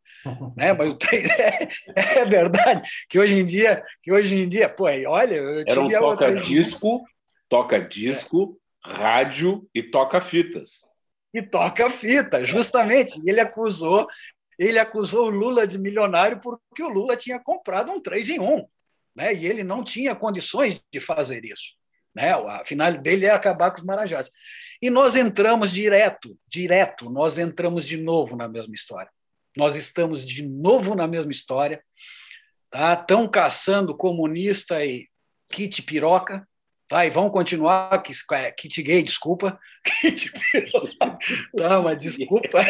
né? 0.55 0.71
mas 0.71 0.93
o 0.93 0.95
3 0.95 1.27
é, 1.29 1.69
é 1.95 2.25
verdade, 2.25 2.89
que 3.09 3.19
hoje 3.19 3.37
em 3.37 3.45
dia, 3.45 3.83
que 4.01 4.11
hoje 4.11 4.35
em 4.35 4.47
dia, 4.47 4.69
pô, 4.69 4.85
olha, 4.85 5.35
eu 5.35 5.63
Era 5.67 5.81
um 5.81 5.89
toca-disco, 5.89 7.03
toca-disco, 7.49 8.59
é. 8.85 8.89
rádio 8.93 9.67
e 9.75 9.83
toca-fitas. 9.83 10.89
E 11.33 11.41
toca-fita, 11.41 12.43
justamente. 12.45 13.19
E 13.25 13.29
ele 13.29 13.39
acusou, 13.39 14.07
ele 14.57 14.79
acusou 14.79 15.27
o 15.27 15.29
Lula 15.29 15.67
de 15.67 15.77
milionário 15.77 16.39
porque 16.39 16.83
o 16.83 16.89
Lula 16.89 17.15
tinha 17.15 17.39
comprado 17.39 17.91
um 17.91 18.01
3 18.01 18.29
em 18.31 18.39
1, 18.39 18.65
né? 19.15 19.33
E 19.33 19.45
ele 19.45 19.63
não 19.63 19.83
tinha 19.83 20.15
condições 20.15 20.81
de 20.91 20.99
fazer 20.99 21.43
isso. 21.45 21.73
Né? 22.13 22.31
A 22.31 22.63
final 22.65 22.91
dele 22.93 23.25
é 23.25 23.31
acabar 23.31 23.71
com 23.71 23.79
os 23.79 23.85
marajás. 23.85 24.29
E 24.81 24.89
nós 24.89 25.15
entramos 25.15 25.71
direto, 25.71 26.35
direto, 26.47 27.09
nós 27.09 27.37
entramos 27.37 27.87
de 27.87 27.97
novo 27.97 28.35
na 28.35 28.47
mesma 28.47 28.73
história. 28.73 29.11
Nós 29.55 29.75
estamos 29.75 30.25
de 30.25 30.47
novo 30.47 30.95
na 30.95 31.05
mesma 31.05 31.31
história. 31.31 31.83
Tá? 32.71 32.93
Estão 32.93 33.27
caçando 33.27 33.95
comunista 33.95 34.83
e 34.83 35.07
kit 35.49 35.83
piroca. 35.83 36.47
Tá? 36.87 37.05
E 37.05 37.09
vão 37.09 37.29
continuar, 37.29 38.01
é, 38.33 38.51
kit 38.51 38.81
gay, 38.81 39.03
desculpa. 39.03 39.59
Kit 40.01 40.31
piroca. 40.31 41.17
Não, 41.53 41.83
mas 41.83 41.99
desculpa. 41.99 42.65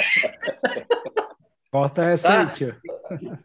Corta 1.71 2.03
essa 2.03 2.27
tá? 2.27 2.39
aí, 2.41 2.53
tio. 2.53 2.81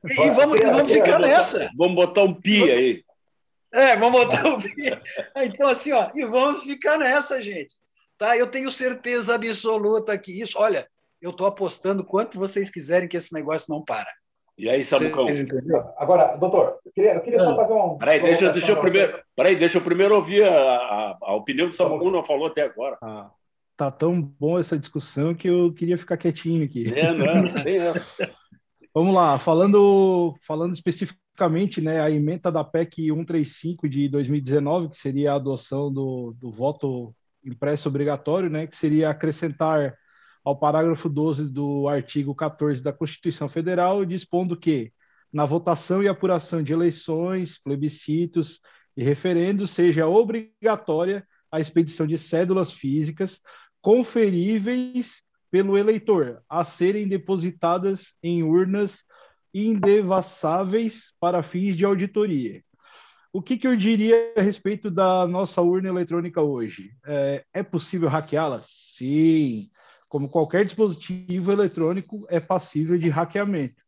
E, 0.05 0.21
e 0.21 0.31
vamos, 0.31 0.61
vamos 0.61 0.93
ficar 0.93 1.19
nessa. 1.21 1.71
Vamos 1.77 1.95
botar 1.95 2.25
um 2.25 2.35
pi 2.35 2.71
aí. 2.71 3.05
É, 3.73 3.97
vamos 3.97 4.25
botar 4.25 4.49
um 4.49 4.61
pi. 4.61 4.99
Então, 5.37 5.69
assim, 5.69 5.93
ó, 5.93 6.11
e 6.15 6.25
vamos 6.25 6.63
ficar 6.63 6.99
nessa, 6.99 7.41
gente. 7.41 7.75
Tá? 8.19 8.37
Eu 8.37 8.47
tenho 8.47 8.71
certeza 8.71 9.35
absoluta 9.35 10.17
que 10.17 10.41
isso. 10.41 10.59
Olha, 10.59 10.87
eu 11.21 11.31
estou 11.31 11.47
apostando 11.47 12.05
quanto 12.05 12.39
vocês 12.39 12.71
quiserem 12.71 13.09
que 13.09 13.17
esse 13.17 13.33
negócio 13.33 13.73
não 13.73 13.85
para. 13.85 14.11
E 14.59 14.71
aí, 14.71 14.83
Samucão? 14.83 15.27
Agora, 15.99 16.35
doutor, 16.37 16.79
eu 16.85 16.93
queria, 16.93 17.15
eu 17.15 17.21
queria 17.21 17.41
só 17.41 17.51
ah. 17.51 17.57
fazer 17.57 17.73
um. 17.75 17.99
Peraí, 17.99 18.23
deixa, 18.23 18.51
deixa, 18.51 18.73
eu 18.73 18.81
primeiro, 18.81 19.21
peraí, 19.35 19.57
deixa 19.57 19.79
eu 19.79 19.83
primeiro 19.83 20.17
ouvir 20.17 20.45
a, 20.45 20.57
a, 20.57 21.19
a 21.21 21.35
opinião 21.35 21.69
que 21.69 21.75
o 21.75 21.77
Samucão 21.77 22.11
não 22.11 22.25
falou 22.25 22.47
até 22.47 22.63
agora. 22.63 22.97
Ah, 23.03 23.31
tá 23.77 23.91
tão 23.91 24.21
bom 24.21 24.59
essa 24.59 24.79
discussão 24.79 25.35
que 25.35 25.49
eu 25.49 25.75
queria 25.75 25.99
ficar 25.99 26.17
quietinho 26.17 26.65
aqui. 26.65 26.91
É, 26.95 27.13
não, 27.13 27.53
tem 27.63 27.79
essa. 27.79 28.07
Vamos 28.95 29.15
lá, 29.15 29.39
falando, 29.39 30.35
falando 30.47 30.73
especificamente, 30.73 31.83
né, 31.83 32.01
a 32.01 32.11
emenda 32.11 32.51
da 32.51 32.65
PEC 32.65 33.09
135 33.09 33.87
de 33.87 34.09
2019, 34.09 34.89
que 34.89 34.97
seria 34.97 35.33
a 35.33 35.37
adoção 35.37 35.93
do, 35.93 36.35
do 36.41 36.51
voto 36.51 37.15
impresso 37.47 37.89
obrigatório, 37.89 38.51
né, 38.51 38.67
que 38.67 38.77
seria 38.77 39.11
acrescentar 39.11 39.97
ao 40.45 40.59
parágrafo 40.59 41.09
12 41.09 41.49
do 41.49 41.89
artigo 41.89 42.35
14 42.35 42.83
da 42.83 42.93
Constituição 42.93 43.49
Federal, 43.49 44.05
dispondo 44.05 44.57
que, 44.57 44.93
na 45.33 45.45
votação 45.45 46.03
e 46.03 46.09
apuração 46.09 46.63
de 46.63 46.73
eleições, 46.73 47.59
plebiscitos 47.59 48.61
e 48.97 49.03
referendos, 49.03 49.71
seja 49.71 50.07
obrigatória 50.07 51.27
a 51.51 51.61
expedição 51.61 52.07
de 52.07 52.19
cédulas 52.19 52.73
físicas 52.73 53.41
conferíveis 53.81 55.23
pelo 55.51 55.79
eleitor, 55.79 56.43
a 56.49 56.65
serem 56.65 57.07
depositadas 57.07 58.13
em 58.23 58.43
urnas 58.43 59.05
indevassáveis 59.55 61.13
para 61.19 61.43
fins 61.43 61.77
de 61.77 61.85
auditoria. 61.85 62.63
O 63.33 63.43
que, 63.43 63.57
que 63.57 63.67
eu 63.67 63.77
diria 63.77 64.33
a 64.37 64.41
respeito 64.41 64.91
da 64.91 65.27
nossa 65.27 65.61
urna 65.61 65.89
eletrônica 65.89 66.41
hoje? 66.41 66.93
É, 67.05 67.45
é 67.53 67.63
possível 67.63 68.09
hackeá-la? 68.09 68.61
Sim. 68.63 69.71
Como 70.09 70.29
qualquer 70.29 70.65
dispositivo 70.65 71.53
eletrônico, 71.53 72.27
é 72.29 72.41
passível 72.41 72.97
de 72.97 73.09
hackeamento. 73.09 73.83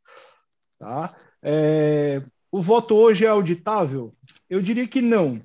Tá? 0.78 1.16
É, 1.42 2.22
o 2.50 2.60
voto 2.60 2.94
hoje 2.94 3.24
é 3.24 3.28
auditável? 3.28 4.14
Eu 4.48 4.60
diria 4.60 4.86
que 4.86 5.00
não, 5.00 5.42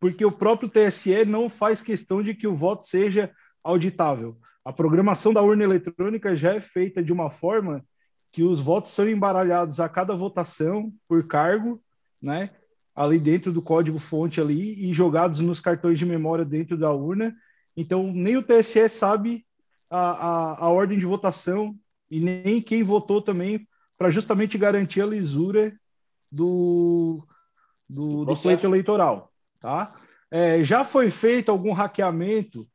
porque 0.00 0.24
o 0.24 0.32
próprio 0.32 0.68
TSE 0.68 1.24
não 1.24 1.48
faz 1.48 1.82
questão 1.82 2.22
de 2.22 2.34
que 2.34 2.46
o 2.46 2.54
voto 2.54 2.84
seja 2.84 3.30
auditável. 3.62 4.38
A 4.64 4.72
programação 4.72 5.32
da 5.32 5.42
urna 5.42 5.64
eletrônica 5.64 6.34
já 6.36 6.54
é 6.54 6.60
feita 6.60 7.02
de 7.02 7.12
uma 7.12 7.30
forma 7.30 7.84
que 8.30 8.42
os 8.42 8.60
votos 8.60 8.90
são 8.92 9.08
embaralhados 9.08 9.80
a 9.80 9.88
cada 9.88 10.14
votação 10.14 10.92
por 11.08 11.26
cargo, 11.26 11.82
né? 12.20 12.50
Ali 12.98 13.20
dentro 13.20 13.52
do 13.52 13.62
código-fonte 13.62 14.40
ali 14.40 14.90
e 14.90 14.92
jogados 14.92 15.38
nos 15.38 15.60
cartões 15.60 16.00
de 16.00 16.04
memória 16.04 16.44
dentro 16.44 16.76
da 16.76 16.92
urna. 16.92 17.32
Então, 17.76 18.12
nem 18.12 18.36
o 18.36 18.42
TSE 18.42 18.88
sabe 18.88 19.46
a, 19.88 20.00
a, 20.00 20.64
a 20.64 20.68
ordem 20.68 20.98
de 20.98 21.06
votação 21.06 21.78
e 22.10 22.18
nem 22.18 22.60
quem 22.60 22.82
votou 22.82 23.22
também 23.22 23.68
para 23.96 24.10
justamente 24.10 24.58
garantir 24.58 25.00
a 25.00 25.06
lisura 25.06 25.72
do, 26.30 27.24
do, 27.88 28.24
do 28.24 28.36
pleito 28.36 28.66
eleitoral. 28.66 29.32
Tá? 29.60 29.94
É, 30.28 30.64
já 30.64 30.82
foi 30.82 31.08
feito 31.08 31.52
algum 31.52 31.72
hackeamento 31.72 32.66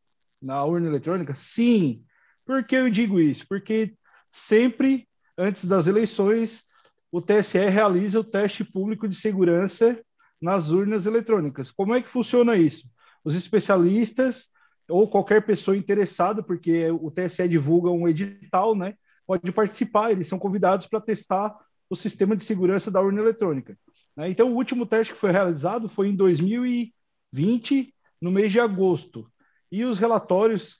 na 0.41 0.63
urna 0.63 0.87
eletrônica? 0.87 1.33
Sim. 1.33 2.01
Por 2.45 2.63
que 2.63 2.77
eu 2.77 2.89
digo 2.89 3.19
isso? 3.19 3.45
Porque 3.45 3.93
sempre, 4.31 5.05
antes 5.37 5.65
das 5.65 5.85
eleições, 5.85 6.63
o 7.11 7.21
TSE 7.21 7.59
realiza 7.59 8.21
o 8.21 8.23
teste 8.23 8.63
público 8.63 9.05
de 9.05 9.15
segurança 9.15 10.01
nas 10.43 10.69
urnas 10.69 11.05
eletrônicas. 11.05 11.71
Como 11.71 11.95
é 11.95 12.01
que 12.01 12.09
funciona 12.09 12.57
isso? 12.57 12.85
Os 13.23 13.33
especialistas 13.33 14.49
ou 14.89 15.07
qualquer 15.07 15.45
pessoa 15.45 15.77
interessada, 15.77 16.43
porque 16.43 16.91
o 16.91 17.09
TSE 17.09 17.47
divulga 17.47 17.89
um 17.89 18.07
edital, 18.07 18.75
né, 18.75 18.95
pode 19.25 19.49
participar, 19.53 20.11
eles 20.11 20.27
são 20.27 20.37
convidados 20.37 20.85
para 20.85 20.99
testar 20.99 21.55
o 21.89 21.95
sistema 21.95 22.35
de 22.35 22.43
segurança 22.43 22.91
da 22.91 23.01
urna 23.01 23.21
eletrônica. 23.21 23.77
Né? 24.17 24.29
Então, 24.29 24.51
o 24.51 24.55
último 24.55 24.85
teste 24.85 25.13
que 25.13 25.19
foi 25.19 25.31
realizado 25.31 25.87
foi 25.87 26.09
em 26.09 26.15
2020, 26.15 27.95
no 28.21 28.29
mês 28.29 28.51
de 28.51 28.59
agosto. 28.59 29.31
E 29.71 29.85
os 29.85 29.97
relatórios 29.97 30.77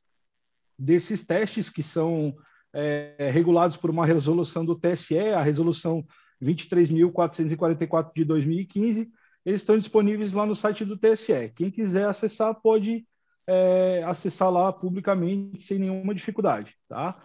desses 0.77 1.23
testes, 1.23 1.69
que 1.69 1.81
são 1.81 2.35
é, 2.73 3.29
regulados 3.31 3.77
por 3.77 3.89
uma 3.89 4.05
resolução 4.05 4.65
do 4.65 4.75
TSE, 4.75 5.17
a 5.17 5.41
resolução 5.41 6.05
23.444 6.43 8.11
de 8.13 8.25
2015, 8.25 9.09
eles 9.45 9.61
estão 9.61 9.77
disponíveis 9.77 10.33
lá 10.33 10.45
no 10.45 10.55
site 10.55 10.85
do 10.85 10.97
TSE. 10.97 11.51
Quem 11.55 11.69
quiser 11.69 12.05
acessar 12.05 12.53
pode 12.55 13.05
é, 13.47 14.03
acessar 14.05 14.49
lá 14.49 14.71
publicamente 14.71 15.61
sem 15.61 15.79
nenhuma 15.79 16.13
dificuldade, 16.13 16.75
tá? 16.87 17.21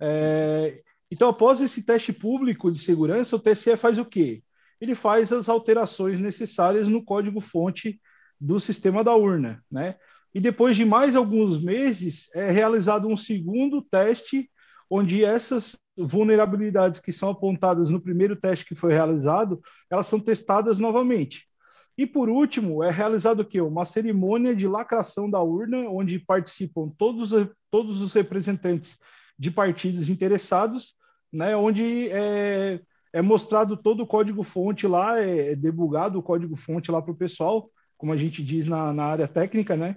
É, 0.00 0.82
então, 1.10 1.28
após 1.28 1.60
esse 1.60 1.82
teste 1.82 2.12
público 2.12 2.70
de 2.70 2.78
segurança, 2.78 3.34
o 3.34 3.40
TSE 3.40 3.76
faz 3.76 3.98
o 3.98 4.04
quê? 4.04 4.42
Ele 4.80 4.94
faz 4.94 5.32
as 5.32 5.48
alterações 5.48 6.20
necessárias 6.20 6.86
no 6.86 7.04
código-fonte 7.04 8.00
do 8.40 8.60
sistema 8.60 9.02
da 9.02 9.14
urna, 9.14 9.64
né? 9.70 9.96
E 10.34 10.40
depois 10.40 10.76
de 10.76 10.84
mais 10.84 11.16
alguns 11.16 11.62
meses, 11.62 12.28
é 12.34 12.50
realizado 12.50 13.08
um 13.08 13.16
segundo 13.16 13.82
teste, 13.82 14.48
onde 14.90 15.24
essas 15.24 15.76
vulnerabilidades 15.96 17.00
que 17.00 17.12
são 17.12 17.30
apontadas 17.30 17.90
no 17.90 18.00
primeiro 18.00 18.36
teste 18.36 18.64
que 18.64 18.74
foi 18.74 18.92
realizado, 18.92 19.60
elas 19.90 20.06
são 20.06 20.20
testadas 20.20 20.78
novamente. 20.78 21.46
E 21.96 22.06
por 22.06 22.28
último, 22.28 22.82
é 22.84 22.90
realizado 22.90 23.40
o 23.40 23.44
quê? 23.44 23.60
Uma 23.60 23.84
cerimônia 23.84 24.54
de 24.54 24.68
lacração 24.68 25.28
da 25.28 25.42
urna, 25.42 25.78
onde 25.88 26.20
participam 26.20 26.88
todos, 26.96 27.30
todos 27.70 28.00
os 28.00 28.12
representantes 28.12 28.96
de 29.36 29.50
partidos 29.50 30.08
interessados, 30.08 30.94
né, 31.32 31.56
onde 31.56 32.08
é, 32.10 32.80
é 33.12 33.20
mostrado 33.20 33.76
todo 33.76 34.04
o 34.04 34.06
código-fonte 34.06 34.86
lá, 34.86 35.20
é, 35.20 35.52
é 35.52 35.56
debugado 35.56 36.18
o 36.18 36.22
código-fonte 36.22 36.90
lá 36.90 37.02
para 37.02 37.12
o 37.12 37.16
pessoal, 37.16 37.68
como 37.96 38.12
a 38.12 38.16
gente 38.16 38.44
diz 38.44 38.68
na, 38.68 38.92
na 38.92 39.04
área 39.04 39.26
técnica, 39.26 39.76
né? 39.76 39.96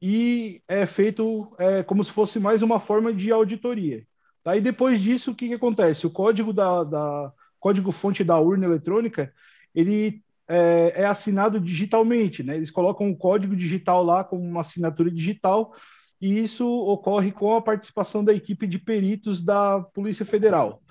E 0.00 0.62
é 0.66 0.86
feito 0.86 1.54
é, 1.58 1.82
como 1.82 2.02
se 2.02 2.10
fosse 2.10 2.40
mais 2.40 2.62
uma 2.62 2.80
forma 2.80 3.12
de 3.12 3.30
auditoria. 3.30 4.04
Aí 4.44 4.60
depois 4.60 5.00
disso, 5.00 5.30
o 5.30 5.34
que, 5.34 5.48
que 5.48 5.54
acontece? 5.54 6.06
O 6.06 6.10
código 6.10 6.52
da, 6.52 6.84
da 6.84 7.32
código-fonte 7.58 8.22
da 8.22 8.38
urna 8.38 8.66
eletrônica, 8.66 9.32
ele 9.74 10.22
é, 10.46 10.92
é, 10.96 11.06
assinado 11.06 11.58
digitalmente, 11.58 12.42
né? 12.42 12.56
Eles 12.56 12.70
colocam 12.70 13.08
o 13.08 13.16
código 13.16 13.56
digital 13.56 14.02
lá 14.04 14.22
como 14.22 14.42
uma 14.42 14.60
assinatura 14.60 15.10
digital 15.10 15.74
e 16.20 16.38
isso 16.38 16.66
ocorre 16.66 17.32
com 17.32 17.54
a 17.56 17.62
participação 17.62 18.22
da 18.22 18.34
equipe 18.34 18.66
de 18.66 18.78
peritos 18.78 19.42
da 19.42 19.80
Polícia 19.80 20.24
Federal. 20.24 20.82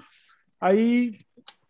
Aí 0.60 1.20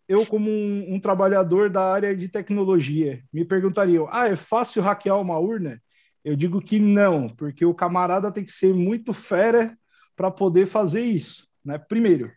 eu, 0.08 0.24
como 0.26 0.50
um, 0.50 0.94
um 0.94 1.00
trabalhador 1.00 1.70
da 1.70 1.92
área 1.92 2.16
de 2.16 2.28
tecnologia, 2.28 3.22
me 3.32 3.44
perguntariam: 3.44 4.08
ah, 4.10 4.28
é 4.28 4.36
fácil 4.36 4.82
hackear 4.82 5.20
uma 5.20 5.38
urna? 5.38 5.82
Eu 6.24 6.34
digo 6.36 6.60
que 6.60 6.78
não, 6.78 7.28
porque 7.28 7.66
o 7.66 7.74
camarada 7.74 8.32
tem 8.32 8.44
que 8.44 8.52
ser 8.52 8.72
muito 8.72 9.12
fera 9.12 9.76
para 10.16 10.30
poder 10.30 10.66
fazer 10.66 11.02
isso, 11.02 11.46
né? 11.64 11.78
Primeiro, 11.78 12.30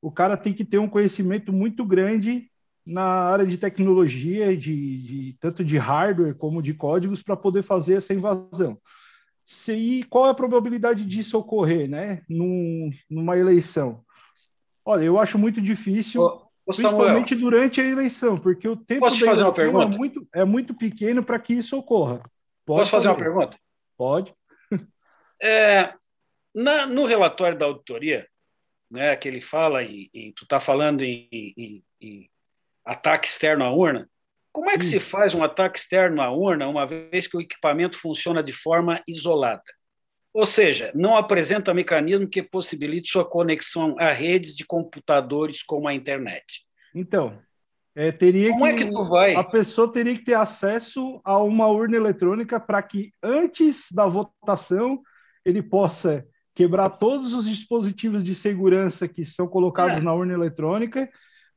o 0.00 0.10
cara 0.10 0.36
tem 0.36 0.52
que 0.52 0.64
ter 0.64 0.78
um 0.78 0.88
conhecimento 0.88 1.52
muito 1.52 1.84
grande 1.84 2.50
na 2.86 3.04
área 3.04 3.44
de 3.44 3.58
tecnologia, 3.58 4.56
de, 4.56 5.02
de 5.02 5.36
tanto 5.40 5.64
de 5.64 5.76
hardware 5.76 6.36
como 6.36 6.62
de 6.62 6.72
códigos, 6.72 7.22
para 7.22 7.36
poder 7.36 7.62
fazer 7.62 7.94
essa 7.94 8.14
invasão. 8.14 8.78
Se, 9.44 9.72
e 9.72 10.02
qual 10.04 10.26
é 10.26 10.30
a 10.30 10.34
probabilidade 10.34 11.04
disso 11.04 11.36
ocorrer, 11.38 11.88
né, 11.88 12.22
num, 12.28 12.90
numa 13.10 13.36
eleição? 13.36 14.04
Olha, 14.84 15.04
eu 15.04 15.18
acho 15.18 15.36
muito 15.36 15.60
difícil, 15.60 16.22
ô, 16.22 16.48
ô 16.64 16.72
principalmente 16.72 17.30
Samuel, 17.30 17.50
durante 17.50 17.80
a 17.80 17.84
eleição, 17.84 18.38
porque 18.38 18.68
o 18.68 18.76
tempo 18.76 19.08
da 19.08 19.16
eleição 19.16 19.82
é 19.82 19.86
muito, 19.86 20.28
é 20.32 20.44
muito 20.44 20.74
pequeno 20.74 21.24
para 21.24 21.40
que 21.40 21.54
isso 21.54 21.76
ocorra. 21.76 22.22
Pode 22.64 22.80
posso 22.80 22.90
fazer, 22.92 23.08
fazer 23.08 23.08
uma 23.08 23.16
pergunta? 23.16 23.58
Pode. 23.96 24.34
É, 25.42 25.92
na, 26.54 26.86
no 26.86 27.04
relatório 27.04 27.58
da 27.58 27.66
auditoria, 27.66 28.26
né, 28.90 29.14
que 29.16 29.28
ele 29.28 29.40
fala, 29.40 29.82
em, 29.82 30.08
em 30.12 30.32
tu 30.32 30.44
está 30.44 30.60
falando 30.60 31.02
em, 31.02 31.28
em, 31.32 31.84
em, 32.00 32.30
ataque 32.84 33.28
externo 33.28 33.64
à 33.64 33.72
urna, 33.72 34.08
como 34.52 34.70
é 34.70 34.78
que 34.78 34.84
se 34.84 34.98
faz 34.98 35.34
um 35.34 35.44
ataque 35.44 35.78
externo 35.78 36.22
à 36.22 36.30
urna 36.30 36.66
uma 36.66 36.86
vez 36.86 37.26
que 37.26 37.36
o 37.36 37.40
equipamento 37.40 37.98
funciona 37.98 38.42
de 38.42 38.52
forma 38.52 39.02
isolada? 39.06 39.62
Ou 40.32 40.46
seja, 40.46 40.90
não 40.94 41.16
apresenta 41.16 41.74
mecanismo 41.74 42.28
que 42.28 42.42
possibilite 42.42 43.10
sua 43.10 43.24
conexão 43.24 43.96
a 43.98 44.12
redes 44.12 44.54
de 44.54 44.64
computadores 44.64 45.62
como 45.62 45.88
a 45.88 45.94
internet. 45.94 46.62
Então, 46.94 47.38
é, 47.94 48.12
teria 48.12 48.50
Como 48.50 48.64
que, 48.64 48.70
é 48.70 48.76
que 48.76 48.90
tu 48.90 49.08
vai? 49.08 49.34
A 49.34 49.42
pessoa 49.42 49.90
teria 49.90 50.14
que 50.14 50.24
ter 50.24 50.34
acesso 50.34 51.20
a 51.24 51.38
uma 51.42 51.66
urna 51.68 51.96
eletrônica 51.96 52.60
para 52.60 52.82
que 52.82 53.10
antes 53.22 53.90
da 53.90 54.06
votação 54.06 55.02
ele 55.44 55.62
possa 55.62 56.26
quebrar 56.56 56.88
todos 56.88 57.34
os 57.34 57.46
dispositivos 57.46 58.24
de 58.24 58.34
segurança 58.34 59.06
que 59.06 59.26
são 59.26 59.46
colocados 59.46 59.98
é. 59.98 60.00
na 60.00 60.14
urna 60.14 60.32
eletrônica, 60.32 61.06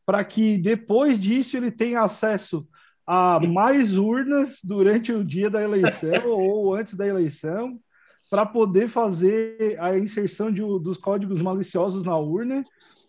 para 0.06 0.24
que 0.26 0.58
depois 0.58 1.18
disso 1.18 1.56
ele 1.56 1.72
tenha 1.72 2.02
acesso 2.02 2.68
a 3.08 3.40
mais 3.40 3.98
urnas 3.98 4.60
durante 4.62 5.14
o 5.14 5.24
dia 5.24 5.50
da 5.50 5.64
eleição 5.64 6.12
ou 6.28 6.76
antes 6.76 6.96
da 6.96 7.08
eleição, 7.08 7.80
para 8.30 8.46
poder 8.46 8.90
fazer 8.90 9.78
a 9.80 9.98
inserção 9.98 10.52
de, 10.52 10.62
dos 10.62 10.98
códigos 10.98 11.42
maliciosos 11.42 12.04
na 12.04 12.18
urna 12.18 12.64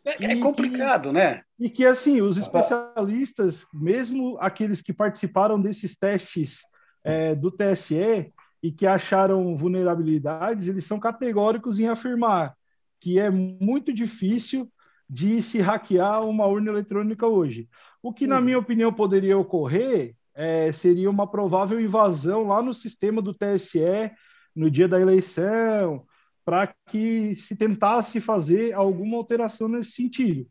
é, 0.06 0.24
é 0.24 0.36
complicado, 0.40 1.08
que, 1.08 1.14
né? 1.14 1.42
E 1.58 1.68
que, 1.68 1.84
assim, 1.84 2.22
os 2.22 2.38
especialistas, 2.38 3.66
mesmo 3.74 4.38
aqueles 4.40 4.80
que 4.80 4.92
participaram 4.92 5.60
desses 5.60 5.96
testes 5.96 6.60
é, 7.04 7.34
do 7.34 7.50
TSE 7.50 8.32
e 8.62 8.70
que 8.70 8.86
acharam 8.86 9.56
vulnerabilidades, 9.56 10.68
eles 10.68 10.84
são 10.84 10.98
categóricos 11.00 11.78
em 11.78 11.88
afirmar 11.88 12.54
que 13.00 13.18
é 13.18 13.30
muito 13.30 13.92
difícil 13.92 14.70
de 15.08 15.42
se 15.42 15.58
hackear 15.58 16.24
uma 16.24 16.46
urna 16.46 16.70
eletrônica 16.70 17.26
hoje. 17.26 17.68
O 18.02 18.12
que, 18.12 18.26
na 18.26 18.36
uhum. 18.36 18.44
minha 18.44 18.58
opinião, 18.58 18.92
poderia 18.92 19.36
ocorrer 19.36 20.14
é, 20.34 20.70
seria 20.70 21.10
uma 21.10 21.28
provável 21.28 21.80
invasão 21.80 22.46
lá 22.46 22.62
no 22.62 22.72
sistema 22.72 23.20
do 23.20 23.34
TSE 23.34 24.12
no 24.54 24.70
dia 24.70 24.86
da 24.86 25.00
eleição, 25.00 26.04
para 26.44 26.72
que 26.88 27.34
se 27.34 27.56
tentasse 27.56 28.20
fazer 28.20 28.72
alguma 28.72 29.16
alteração 29.16 29.68
nesse 29.68 29.92
sentido. 29.92 30.46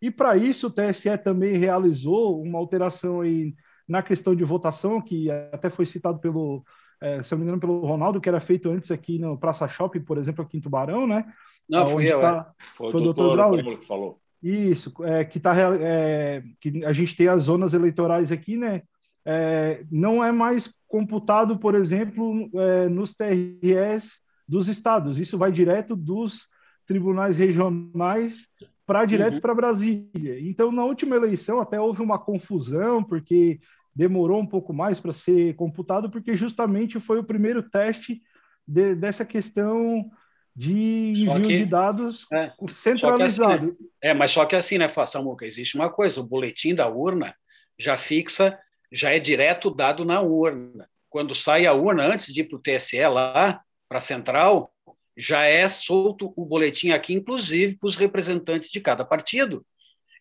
E 0.00 0.10
para 0.10 0.36
isso 0.36 0.66
o 0.66 0.70
TSE 0.70 1.16
também 1.18 1.56
realizou 1.56 2.42
uma 2.42 2.58
alteração 2.58 3.20
aí 3.20 3.54
na 3.88 4.02
questão 4.02 4.34
de 4.34 4.44
votação, 4.44 5.00
que 5.00 5.30
até 5.30 5.70
foi 5.70 5.86
citado 5.86 6.18
pelo, 6.18 6.64
é, 7.02 7.22
se 7.22 7.34
eu 7.34 7.36
não 7.36 7.44
me 7.44 7.48
engano, 7.50 7.60
pelo 7.60 7.80
Ronaldo, 7.80 8.20
que 8.20 8.28
era 8.28 8.38
feito 8.38 8.70
antes 8.70 8.90
aqui 8.90 9.18
no 9.18 9.36
Praça 9.36 9.66
Shopping, 9.66 10.00
por 10.00 10.18
exemplo, 10.18 10.44
aqui 10.44 10.56
em 10.56 10.60
Tubarão, 10.60 11.06
né? 11.06 11.24
Não, 11.68 11.86
fui 11.86 12.10
eu, 12.10 12.20
tá, 12.20 12.52
é. 12.56 12.64
foi, 12.76 12.90
foi 12.90 13.00
o 13.00 13.04
doutor 13.04 13.32
Braulio 13.32 13.78
que 13.78 13.86
falou. 13.86 14.20
Isso, 14.42 14.92
é, 15.02 15.24
que, 15.24 15.38
tá, 15.38 15.54
é, 15.80 16.42
que 16.60 16.84
a 16.84 16.92
gente 16.92 17.16
tem 17.16 17.28
as 17.28 17.44
zonas 17.44 17.74
eleitorais 17.74 18.30
aqui, 18.32 18.56
né? 18.56 18.82
É, 19.24 19.84
não 19.90 20.22
é 20.22 20.32
mais 20.32 20.72
computado, 20.88 21.58
por 21.58 21.74
exemplo, 21.74 22.50
é, 22.54 22.88
nos 22.88 23.14
TRS 23.14 24.20
dos 24.48 24.68
estados. 24.68 25.18
Isso 25.18 25.38
vai 25.38 25.52
direto 25.52 25.96
dos 25.96 26.48
tribunais 26.86 27.36
regionais 27.36 28.48
para 28.84 29.04
direto 29.04 29.34
uhum. 29.34 29.40
para 29.40 29.54
Brasília. 29.54 30.40
Então, 30.40 30.72
na 30.72 30.84
última 30.84 31.16
eleição, 31.16 31.60
até 31.60 31.80
houve 31.80 32.02
uma 32.02 32.18
confusão, 32.18 33.02
porque 33.02 33.60
demorou 33.94 34.40
um 34.40 34.46
pouco 34.46 34.72
mais 34.72 35.00
para 35.00 35.12
ser 35.12 35.54
computado, 35.54 36.10
porque 36.10 36.34
justamente 36.36 36.98
foi 36.98 37.18
o 37.18 37.24
primeiro 37.24 37.62
teste 37.62 38.22
de, 38.66 38.94
dessa 38.94 39.24
questão 39.24 40.10
de 40.54 41.14
envio 41.16 41.48
que, 41.48 41.56
de 41.58 41.64
dados 41.64 42.26
é, 42.32 42.52
centralizado. 42.68 43.66
Assim, 43.66 43.82
né? 43.82 43.88
É, 44.00 44.14
mas 44.14 44.30
só 44.30 44.44
que 44.44 44.56
assim, 44.56 44.78
né, 44.78 44.86
Samuca, 44.88 45.46
existe 45.46 45.76
uma 45.76 45.90
coisa, 45.90 46.20
o 46.20 46.26
boletim 46.26 46.74
da 46.74 46.88
urna 46.88 47.34
já 47.78 47.96
fixa, 47.96 48.58
já 48.90 49.10
é 49.10 49.18
direto 49.18 49.70
dado 49.70 50.04
na 50.04 50.20
urna. 50.20 50.88
Quando 51.08 51.34
sai 51.34 51.66
a 51.66 51.72
urna, 51.72 52.04
antes 52.04 52.32
de 52.32 52.40
ir 52.40 52.44
para 52.44 52.56
o 52.56 52.60
TSE 52.60 53.06
lá, 53.06 53.60
para 53.88 53.98
a 53.98 54.00
central, 54.00 54.72
já 55.16 55.44
é 55.44 55.68
solto 55.68 56.32
o 56.36 56.44
boletim 56.44 56.90
aqui, 56.90 57.12
inclusive 57.12 57.76
para 57.76 57.86
os 57.86 57.96
representantes 57.96 58.70
de 58.70 58.80
cada 58.80 59.04
partido. 59.04 59.64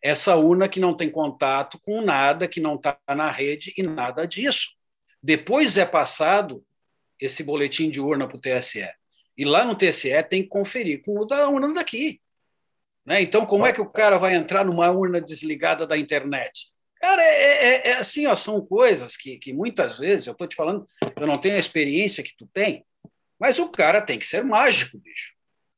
Essa 0.01 0.35
urna 0.35 0.67
que 0.67 0.79
não 0.79 0.95
tem 0.95 1.09
contato 1.09 1.79
com 1.79 2.01
nada, 2.01 2.47
que 2.47 2.59
não 2.59 2.75
está 2.75 2.97
na 3.09 3.29
rede 3.29 3.73
e 3.77 3.83
nada 3.83 4.25
disso. 4.25 4.69
Depois 5.21 5.77
é 5.77 5.85
passado 5.85 6.63
esse 7.19 7.43
boletim 7.43 7.89
de 7.89 8.01
urna 8.01 8.27
para 8.27 8.37
o 8.37 8.41
TSE. 8.41 8.89
E 9.37 9.45
lá 9.45 9.63
no 9.63 9.75
TSE 9.75 10.11
tem 10.29 10.41
que 10.41 10.49
conferir 10.49 11.01
com 11.03 11.19
o 11.19 11.25
da 11.25 11.47
urna 11.47 11.73
daqui. 11.73 12.19
Né? 13.05 13.21
Então, 13.21 13.45
como 13.45 13.65
é 13.65 13.73
que 13.73 13.81
o 13.81 13.89
cara 13.89 14.17
vai 14.17 14.35
entrar 14.35 14.65
numa 14.65 14.89
urna 14.91 15.21
desligada 15.21 15.85
da 15.85 15.97
internet? 15.97 16.71
Cara, 16.99 17.21
é, 17.23 17.65
é, 17.65 17.87
é 17.89 17.93
assim, 17.97 18.27
ó, 18.27 18.35
são 18.35 18.63
coisas 18.63 19.17
que, 19.17 19.37
que 19.37 19.51
muitas 19.53 19.97
vezes, 19.97 20.27
eu 20.27 20.33
estou 20.33 20.47
te 20.47 20.55
falando, 20.55 20.85
eu 21.19 21.25
não 21.25 21.39
tenho 21.39 21.55
a 21.55 21.59
experiência 21.59 22.23
que 22.23 22.35
tu 22.37 22.47
tem, 22.53 22.85
mas 23.39 23.57
o 23.57 23.69
cara 23.69 24.01
tem 24.01 24.19
que 24.19 24.27
ser 24.27 24.43
mágico, 24.43 24.99
bicho. 24.99 25.33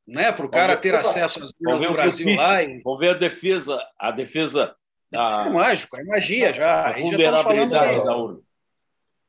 Né? 0.08 0.32
Para 0.32 0.46
o 0.46 0.50
cara 0.50 0.76
ter 0.76 0.94
acesso 0.96 1.44
às 1.44 1.52
urnas 1.62 1.82
do 1.82 1.94
Brasil 1.94 2.36
lá. 2.36 2.62
E... 2.62 2.82
Vamos 2.82 3.00
ver 3.00 3.12
a 3.12 3.18
defesa, 3.18 3.80
a 3.98 4.12
defesa 4.12 4.76
da. 5.12 5.46
É 5.46 5.50
mágico, 5.50 5.98
é 5.98 6.04
magia 6.04 6.52
já. 6.52 6.90
A 6.90 6.94
vulnerabilidade 6.94 8.04
da 8.04 8.16
urna. 8.18 8.40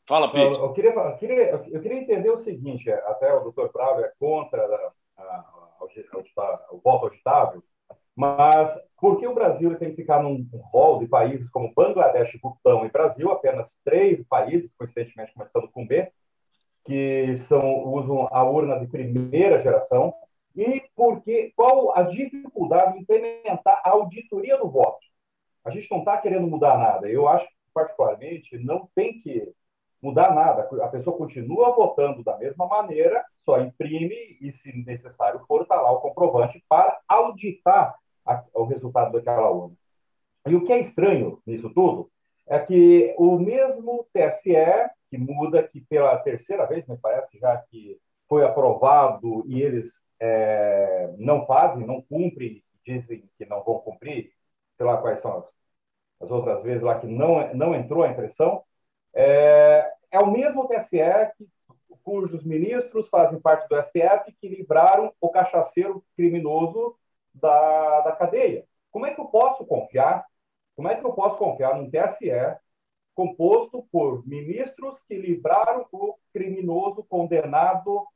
Fala, 0.07 0.31
Pedro. 0.31 0.59
Eu, 0.59 0.65
eu, 0.65 0.73
queria, 0.73 0.91
eu, 0.91 1.17
queria, 1.17 1.51
eu 1.73 1.81
queria 1.81 1.99
entender 1.99 2.31
o 2.31 2.39
seguinte: 2.39 2.91
até 2.91 3.33
o 3.33 3.41
doutor 3.41 3.71
Prado 3.71 4.05
é 4.05 4.13
contra 4.19 4.63
a, 4.63 5.23
a, 5.23 5.23
a, 5.23 6.65
o 6.71 6.79
voto 6.79 7.07
auditável, 7.07 7.63
mas 8.17 8.71
por 8.99 9.19
que 9.19 9.27
o 9.27 9.35
Brasil 9.35 9.77
tem 9.77 9.91
que 9.91 9.97
ficar 9.97 10.23
num 10.23 10.47
rol 10.53 10.99
de 10.99 11.07
países 11.07 11.51
como 11.51 11.73
Bangladesh, 11.75 12.39
Butão 12.43 12.87
e 12.87 12.91
Brasil, 12.91 13.31
apenas 13.31 13.81
três 13.85 14.23
países, 14.27 14.75
coincidentemente 14.75 15.33
começando 15.33 15.69
com 15.69 15.87
B, 15.87 16.11
que 16.85 17.37
são, 17.37 17.85
usam 17.87 18.29
a 18.31 18.45
urna 18.45 18.79
de 18.79 18.87
primeira 18.87 19.59
geração, 19.59 20.15
e 20.55 20.83
porque 20.95 21.53
qual 21.57 21.97
a 21.97 22.03
dificuldade 22.03 22.95
de 22.95 23.01
implementar 23.01 23.81
a 23.85 23.91
auditoria 23.91 24.57
do 24.57 24.71
voto. 24.71 25.05
A 25.65 25.71
gente 25.71 25.91
não 25.91 26.01
está 26.01 26.19
querendo 26.19 26.47
mudar 26.47 26.79
nada. 26.79 27.09
Eu 27.09 27.27
acho 27.29 27.49
particularmente, 27.73 28.57
não 28.59 28.89
tem 28.95 29.21
que 29.21 29.53
mudar 30.01 30.35
nada. 30.35 30.69
A 30.83 30.89
pessoa 30.89 31.17
continua 31.17 31.75
votando 31.75 32.23
da 32.23 32.37
mesma 32.39 32.67
maneira, 32.67 33.25
só 33.39 33.61
imprime 33.61 34.39
e, 34.41 34.53
se 34.53 34.73
necessário 34.85 35.41
for, 35.49 35.63
está 35.63 35.81
lá 35.81 35.91
o 35.91 36.01
comprovante 36.01 36.63
para 36.69 37.01
auditar 37.09 37.95
a, 38.25 38.45
o 38.55 38.65
resultado 38.65 39.13
daquela 39.13 39.51
urna. 39.51 39.75
E 40.47 40.55
o 40.55 40.65
que 40.65 40.73
é 40.73 40.79
estranho 40.79 41.41
nisso 41.47 41.71
tudo 41.71 42.11
é 42.47 42.59
que 42.59 43.15
o 43.19 43.39
mesmo 43.39 44.07
TSE 44.13 44.55
que 45.11 45.19
muda, 45.19 45.63
que 45.63 45.81
pela 45.81 46.17
terceira 46.19 46.67
vez, 46.67 46.87
me 46.87 46.97
parece, 46.99 47.39
já 47.39 47.57
que 47.57 47.99
foi 48.29 48.45
aprovado 48.45 49.45
e 49.47 49.63
eles 49.63 50.04
é, 50.21 51.15
não 51.19 51.47
fazem, 51.47 51.87
não 51.87 52.03
cumprem, 52.03 52.63
dizem 52.85 53.29
que 53.39 53.47
não 53.47 53.63
vão 53.63 53.79
cumprir, 53.81 54.33
sei 54.77 54.87
lá 54.87 54.99
quais 54.99 55.21
são 55.21 55.39
as, 55.39 55.59
as 56.21 56.31
outras 56.31 56.63
vezes 56.63 56.83
lá 56.83 56.99
que 56.99 57.07
não, 57.07 57.55
não 57.55 57.75
entrou 57.75 58.05
a 58.05 58.09
impressão, 58.09 58.63
é, 59.15 59.93
é 60.11 60.19
o 60.19 60.31
mesmo 60.31 60.69
TSE 60.69 60.99
que, 61.37 61.47
cujos 62.05 62.45
ministros 62.45 63.09
fazem 63.09 63.41
parte 63.41 63.67
do 63.67 63.83
STF 63.83 64.31
que 64.39 64.49
livraram 64.49 65.13
o 65.21 65.31
cachaceiro 65.31 66.05
criminoso 66.15 66.97
da, 67.33 68.03
da 68.03 68.13
cadeia. 68.13 68.67
Como 68.91 69.07
é 69.07 69.15
que 69.15 69.21
eu 69.21 69.25
posso 69.25 69.65
confiar? 69.65 70.25
Como 70.77 70.87
é 70.87 70.95
que 70.95 71.05
eu 71.05 71.13
posso 71.15 71.39
confiar 71.39 71.75
num 71.77 71.91
TSE 71.91 72.31
composto 73.15 73.87
por 73.91 74.27
ministros 74.27 75.01
que 75.03 75.17
livraram 75.17 75.87
o 75.91 76.17
criminoso 76.33 77.03
condenado 77.05 78.07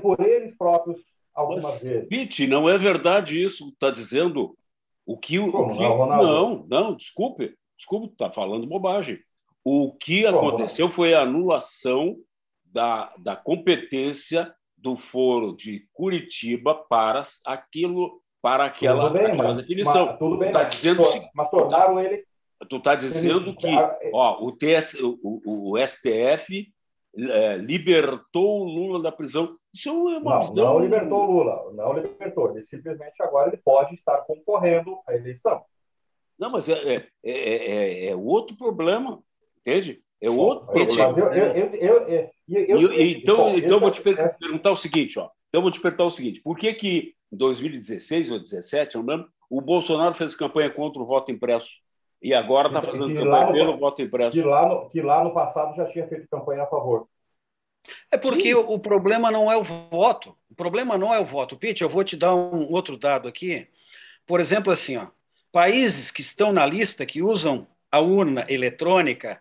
por 0.00 0.20
eles 0.20 0.56
próprios 0.56 0.98
algumas 1.34 1.64
Mas, 1.64 1.82
vezes. 1.82 2.08
Pete, 2.08 2.46
não 2.46 2.68
é 2.68 2.78
verdade 2.78 3.42
isso 3.42 3.68
está 3.68 3.90
dizendo. 3.90 4.56
O 5.04 5.18
que, 5.18 5.38
o 5.38 5.50
que 5.50 5.82
não, 5.82 6.06
não, 6.06 6.66
não, 6.68 6.96
desculpe, 6.96 7.56
desculpe, 7.76 8.12
está 8.12 8.30
falando 8.30 8.68
bobagem. 8.68 9.18
O 9.64 9.92
que 9.92 10.22
Como, 10.22 10.38
aconteceu 10.38 10.88
foi 10.88 11.12
a 11.12 11.22
anulação 11.22 12.16
da, 12.64 13.12
da 13.18 13.34
competência 13.34 14.54
do 14.76 14.96
foro 14.96 15.56
de 15.56 15.88
Curitiba 15.92 16.74
para 16.74 17.24
aquilo 17.44 18.22
para 18.42 18.64
aquela, 18.64 19.08
bem, 19.08 19.26
aquela 19.26 19.44
mas, 19.44 19.56
definição. 19.56 20.06
Mas, 20.06 20.18
tudo 20.18 20.36
bem, 20.36 20.50
tá 20.50 20.64
mas, 20.64 20.72
dizendo, 20.72 21.02
mas 21.32 21.48
tornaram 21.48 22.00
ele. 22.00 22.24
Tu 22.68 22.76
está 22.76 22.94
dizendo 22.94 23.54
que 23.56 23.68
ó, 24.12 24.44
o, 24.44 24.52
TS, 24.52 24.94
o, 24.94 25.18
o, 25.22 25.72
o 25.72 25.86
STF 25.86 26.72
é, 27.16 27.56
libertou 27.56 28.62
o 28.62 28.64
Lula 28.64 29.02
da 29.02 29.12
prisão. 29.12 29.56
Isso 29.72 29.88
é 29.88 29.92
uma 29.92 30.20
não, 30.20 30.40
visão... 30.40 30.54
não 30.54 30.78
libertou 30.80 31.24
o 31.24 31.30
Lula, 31.30 31.72
não 31.72 31.92
libertou. 31.94 32.50
Ele 32.50 32.62
simplesmente 32.62 33.22
agora 33.22 33.48
ele 33.48 33.56
pode 33.64 33.94
estar 33.94 34.18
concorrendo 34.18 34.98
à 35.06 35.14
eleição. 35.14 35.64
Não, 36.38 36.50
mas 36.50 36.68
é, 36.68 36.96
é, 36.96 37.06
é, 37.24 38.06
é 38.08 38.16
outro 38.16 38.56
problema, 38.56 39.22
entende? 39.58 40.02
É 40.20 40.28
outro 40.30 40.66
problema. 40.66 40.92
Então, 42.48 43.56
então 43.56 43.80
vou 43.80 43.90
te 43.90 44.02
perguntar 44.02 44.70
o 44.70 44.76
seguinte, 44.76 45.18
ó. 45.18 45.30
Então 45.48 45.62
vou 45.62 45.70
te 45.70 45.80
perguntar 45.80 46.04
o 46.04 46.10
seguinte: 46.10 46.40
por 46.40 46.56
que 46.56 46.72
que 46.74 47.14
em 47.32 47.36
2016 47.36 48.30
ou 48.30 48.38
2017, 48.38 48.96
não 48.96 49.04
lembro, 49.04 49.28
o 49.48 49.60
Bolsonaro 49.60 50.14
fez 50.14 50.34
campanha 50.34 50.70
contra 50.70 51.02
o 51.02 51.06
voto 51.06 51.32
impresso 51.32 51.80
e 52.22 52.32
agora 52.32 52.68
está 52.68 52.82
fazendo 52.82 53.14
campanha 53.14 53.46
no, 53.46 53.52
pelo 53.52 53.78
voto 53.78 54.02
impresso? 54.02 54.32
Que 54.32 54.42
lá, 54.42 54.68
no, 54.68 54.88
que 54.90 55.02
lá 55.02 55.24
no 55.24 55.32
passado 55.32 55.74
já 55.74 55.84
tinha 55.86 56.06
feito 56.06 56.28
campanha 56.28 56.62
a 56.62 56.66
favor. 56.66 57.06
É 58.10 58.16
porque 58.16 58.54
o, 58.54 58.60
o 58.60 58.78
problema 58.78 59.30
não 59.30 59.50
é 59.50 59.56
o 59.56 59.62
voto. 59.62 60.36
O 60.50 60.54
problema 60.54 60.96
não 60.98 61.12
é 61.12 61.18
o 61.18 61.24
voto. 61.24 61.56
Pete, 61.56 61.82
eu 61.82 61.88
vou 61.88 62.04
te 62.04 62.16
dar 62.16 62.34
um 62.34 62.70
outro 62.72 62.96
dado 62.96 63.28
aqui. 63.28 63.66
Por 64.26 64.40
exemplo, 64.40 64.72
assim, 64.72 64.96
ó, 64.96 65.06
países 65.50 66.10
que 66.10 66.20
estão 66.20 66.52
na 66.52 66.64
lista 66.64 67.04
que 67.04 67.22
usam 67.22 67.66
a 67.90 68.00
urna 68.00 68.46
eletrônica 68.48 69.40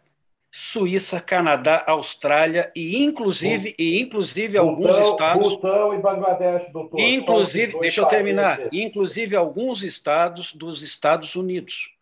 Suíça, 0.54 1.22
Canadá, 1.22 1.82
Austrália 1.88 2.70
e 2.76 3.02
inclusive 3.02 3.74
e 3.80 4.02
inclusive 4.02 4.60
Butão, 4.60 4.70
alguns 4.70 5.12
estados 5.12 5.54
Butão 5.54 5.94
e 5.94 5.98
Bangladesh, 6.00 6.70
doutor. 6.74 7.00
Inclusive, 7.00 7.80
deixa 7.80 8.02
eu 8.02 8.06
terminar, 8.06 8.60
inclusive 8.74 9.34
alguns 9.34 9.82
estados 9.82 10.54
dos 10.54 10.82
Estados 10.82 11.38
Unidos. 11.38 11.96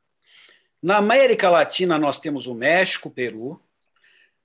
Na 0.82 0.98
América 0.98 1.48
Latina 1.48 2.00
nós 2.00 2.20
temos 2.20 2.48
o 2.48 2.56
México, 2.56 3.10
o 3.10 3.12
Peru. 3.12 3.62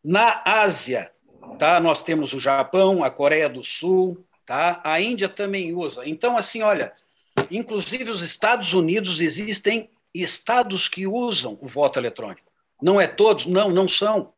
Na 0.02 0.42
Ásia, 0.44 1.10
tá? 1.58 1.80
Nós 1.80 2.02
temos 2.02 2.32
o 2.32 2.40
Japão, 2.40 3.04
a 3.04 3.10
Coreia 3.10 3.48
do 3.48 3.62
Sul, 3.62 4.24
tá? 4.46 4.80
A 4.84 5.00
Índia 5.00 5.28
também 5.28 5.74
usa. 5.74 6.06
Então 6.06 6.36
assim, 6.36 6.62
olha, 6.62 6.92
inclusive 7.50 8.10
os 8.10 8.22
Estados 8.22 8.72
Unidos 8.74 9.20
existem 9.20 9.90
estados 10.12 10.88
que 10.88 11.06
usam 11.06 11.58
o 11.60 11.66
voto 11.66 11.98
eletrônico. 11.98 12.52
Não 12.80 13.00
é 13.00 13.06
todos? 13.06 13.46
Não, 13.46 13.70
não 13.70 13.88
são. 13.88 14.32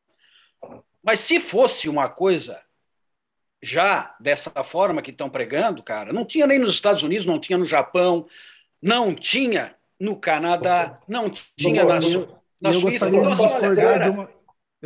Mas 1.02 1.20
se 1.20 1.38
fosse 1.38 1.88
uma 1.88 2.08
coisa 2.08 2.60
já 3.62 4.14
dessa 4.20 4.50
forma 4.62 5.02
que 5.02 5.10
estão 5.10 5.28
pregando, 5.28 5.82
cara, 5.82 6.12
não 6.12 6.24
tinha 6.24 6.46
nem 6.46 6.58
nos 6.58 6.74
Estados 6.74 7.02
Unidos, 7.02 7.26
não 7.26 7.38
tinha 7.38 7.58
no 7.58 7.64
Japão, 7.64 8.26
não 8.80 9.14
tinha 9.14 9.74
no 9.98 10.16
Canadá, 10.16 11.00
não 11.08 11.30
tinha 11.30 11.84
na, 11.84 11.98
na 12.60 12.70
eu 12.70 12.80
Suíça. 12.80 13.10
Gostaria 13.10 13.36
de 13.36 13.42
discordar 13.42 14.02
de 14.02 14.08
uma, 14.10 14.30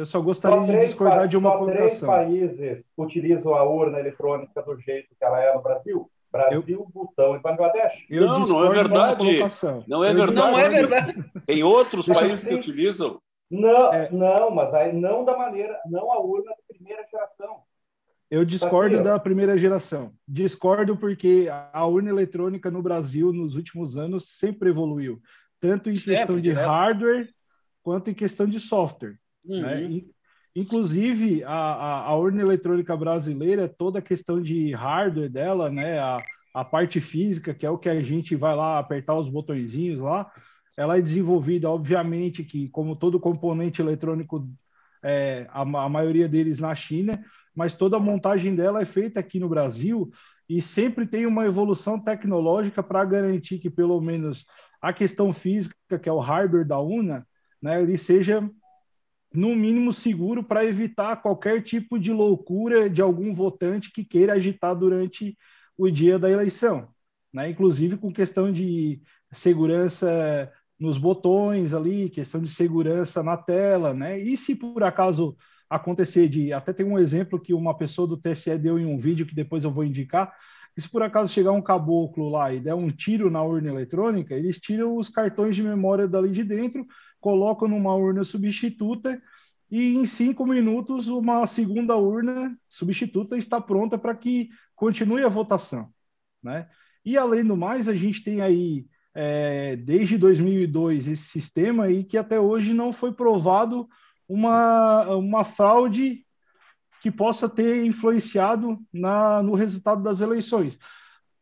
eu 0.01 0.07
só 0.07 0.21
gostaria 0.21 0.59
só 0.59 0.65
de 0.65 0.87
discordar 0.87 1.29
de 1.29 1.37
uma 1.37 1.57
colocação. 1.59 1.87
Três 1.87 2.01
países 2.01 2.93
utilizam 2.97 3.55
a 3.55 3.63
urna 3.63 4.01
eletrônica 4.01 4.63
do 4.63 4.79
jeito 4.79 5.09
que 5.17 5.25
ela 5.25 5.41
é 5.41 5.55
no 5.55 5.63
Brasil. 5.63 6.11
Brasil, 6.33 6.63
eu, 6.67 6.89
Butão 6.93 7.37
e 7.37 7.41
Bangladesh. 7.41 8.07
Eu 8.09 8.27
não, 8.27 8.47
não 8.47 8.65
é 8.65 8.71
verdade. 8.71 9.39
Não 9.87 10.05
é 10.05 10.15
verdade. 10.15 10.35
Não 10.37 10.59
é 10.59 10.69
verdade. 10.69 11.25
Tem 11.45 11.63
outros 11.63 12.07
países 12.07 12.47
que 12.47 12.55
utilizam. 12.55 13.21
Não, 13.51 13.93
é. 13.93 14.09
não, 14.11 14.51
mas 14.51 14.73
aí 14.73 14.93
não 14.93 15.25
da 15.25 15.37
maneira, 15.37 15.79
não 15.87 16.13
a 16.13 16.21
urna 16.21 16.53
de 16.53 16.77
primeira 16.79 17.05
geração. 17.11 17.63
Eu 18.31 18.45
discordo 18.45 19.03
da 19.03 19.19
primeira 19.19 19.59
geração. 19.59 20.13
Discordo 20.27 20.97
porque 20.97 21.49
a 21.73 21.85
urna 21.85 22.11
eletrônica 22.11 22.71
no 22.71 22.81
Brasil, 22.81 23.33
nos 23.33 23.57
últimos 23.57 23.99
anos, 23.99 24.39
sempre 24.39 24.71
evoluiu, 24.71 25.21
tanto 25.59 25.91
em 25.91 25.97
sempre, 25.97 26.17
questão 26.17 26.41
de 26.41 26.55
né? 26.55 26.65
hardware 26.65 27.29
quanto 27.83 28.09
em 28.09 28.15
questão 28.15 28.47
de 28.47 28.61
software. 28.61 29.19
Uhum. 29.45 29.61
Né? 29.61 30.03
Inclusive, 30.55 31.45
a, 31.45 31.53
a, 31.53 32.07
a, 32.09 32.17
urna 32.17 32.43
eletrônica 32.43 32.97
brasileira, 32.97 33.69
toda 33.69 34.01
a 34.01 34.03
questão 34.03 34.41
de 34.43 34.73
hardware 34.73 35.31
dela, 35.31 35.71
né? 35.71 35.99
a, 35.99 36.23
a 36.53 36.65
parte 36.65 37.01
física, 37.01 37.55
que 37.55 37.65
é 37.65 37.71
o 37.71 37.79
que 37.79 37.89
a 37.89 38.03
gente 38.03 38.35
vai 38.35 38.55
lá 38.55 38.79
apertar 38.79 39.15
os 39.15 39.29
botõezinhos 39.29 40.01
lá, 40.01 40.31
ela 40.77 40.99
é 40.99 41.03
desenvolvida, 41.03 41.71
obviamente, 41.71 42.43
que 42.43 42.69
como 42.71 42.97
todo 42.97 43.21
componente 43.21 43.81
eletrônico, 43.81 44.49
é, 45.03 45.47
a, 45.51 45.61
a 45.61 45.89
maioria 45.89 46.29
deles 46.29 46.59
na 46.59 46.75
China, 46.75 47.23
mas 47.55 47.75
toda 47.75 47.97
a 47.97 48.01
montagem 48.01 48.55
dela 48.55 48.83
é 48.83 48.85
feita 48.85 49.21
aqui 49.21 49.39
no 49.39 49.49
Brasil 49.49 50.11
e 50.49 50.61
sempre 50.61 51.07
tem 51.07 51.27
uma 51.27 51.45
evolução 51.47 51.99
tecnológica 51.99 52.83
para 52.83 53.05
garantir 53.05 53.59
que 53.59 53.71
pelo 53.71 54.01
menos 54.01 54.45
a 54.81 54.93
questão 54.93 55.33
física, 55.33 55.99
que 55.99 56.09
é 56.09 56.13
o 56.13 56.19
hardware 56.19 56.67
da 56.67 56.81
UNA, 56.81 57.27
né, 57.63 57.83
ele 57.83 57.97
seja 57.99 58.49
no 59.33 59.55
mínimo 59.55 59.93
seguro 59.93 60.43
para 60.43 60.65
evitar 60.65 61.17
qualquer 61.23 61.63
tipo 61.63 61.99
de 61.99 62.13
loucura 62.13 62.91
de 62.91 63.01
algum 63.01 63.33
votante 63.33 63.93
que 63.93 64.05
queira 64.05 64.35
agitar 64.35 64.75
durante 64.75 65.37
o 65.77 65.91
dia 65.91 66.19
da 66.19 66.31
eleição, 66.31 66.89
né? 67.33 67.49
Inclusive 67.49 67.97
com 67.97 68.13
questão 68.13 68.53
de 68.53 69.01
segurança 69.33 70.53
nos 70.79 70.99
botões 70.99 71.75
ali, 71.75 72.11
questão 72.11 72.41
de 72.41 72.51
segurança 72.51 73.23
na 73.23 73.37
tela, 73.37 73.95
né? 73.95 74.19
E 74.19 74.37
se 74.37 74.55
por 74.57 74.83
acaso 74.83 75.37
acontecer 75.69 76.29
de, 76.29 76.53
até 76.53 76.73
tem 76.73 76.85
um 76.85 76.99
exemplo 76.99 77.41
que 77.41 77.55
uma 77.55 77.77
pessoa 77.77 78.09
do 78.09 78.17
TSE 78.17 78.59
deu 78.59 78.79
em 78.79 78.87
um 78.87 78.99
vídeo 78.99 79.25
que 79.27 79.35
depois 79.35 79.63
eu 79.63 79.71
vou 79.71 79.85
indicar, 79.85 80.35
se 80.77 80.89
por 80.89 81.03
acaso 81.03 81.33
chegar 81.33 81.53
um 81.53 81.63
caboclo 81.63 82.29
lá 82.29 82.53
e 82.53 82.61
der 82.61 82.75
um 82.75 82.91
tiro 82.91 83.31
na 83.31 83.43
urna 83.43 83.69
eletrônica, 83.69 84.35
eles 84.35 84.59
tiram 84.59 84.97
os 84.97 85.09
cartões 85.09 85.55
de 85.55 85.63
memória 85.63 86.09
dali 86.09 86.31
de 86.31 86.43
dentro, 86.43 86.85
colocam 87.21 87.69
numa 87.69 87.95
urna 87.95 88.25
substituta 88.25 89.21
e 89.71 89.95
em 89.95 90.05
cinco 90.05 90.47
minutos 90.47 91.09
uma 91.09 91.47
segunda 91.47 91.97
urna 91.97 92.57
substituta 92.69 93.37
está 93.37 93.61
pronta 93.61 93.97
para 93.97 94.15
que 94.15 94.49
continue 94.75 95.25
a 95.25 95.29
votação, 95.29 95.89
né? 96.43 96.69
E 97.05 97.17
além 97.17 97.45
do 97.45 97.57
mais, 97.57 97.89
a 97.89 97.95
gente 97.95 98.23
tem 98.23 98.41
aí 98.41 98.87
é, 99.15 99.77
desde 99.77 100.19
2002 100.19 101.09
esse 101.09 101.25
sistema 101.25 101.85
aí 101.85 102.05
que 102.05 102.19
até 102.19 102.39
hoje 102.39 102.75
não 102.75 102.93
foi 102.93 103.13
provado 103.13 103.89
uma, 104.29 105.17
uma 105.17 105.45
fraude 105.45 106.25
que 107.01 107.11
possa 107.11 107.49
ter 107.49 107.85
influenciado 107.85 108.79
na, 108.93 109.43
no 109.43 109.55
resultado 109.55 110.03
das 110.03 110.21
eleições. 110.21 110.79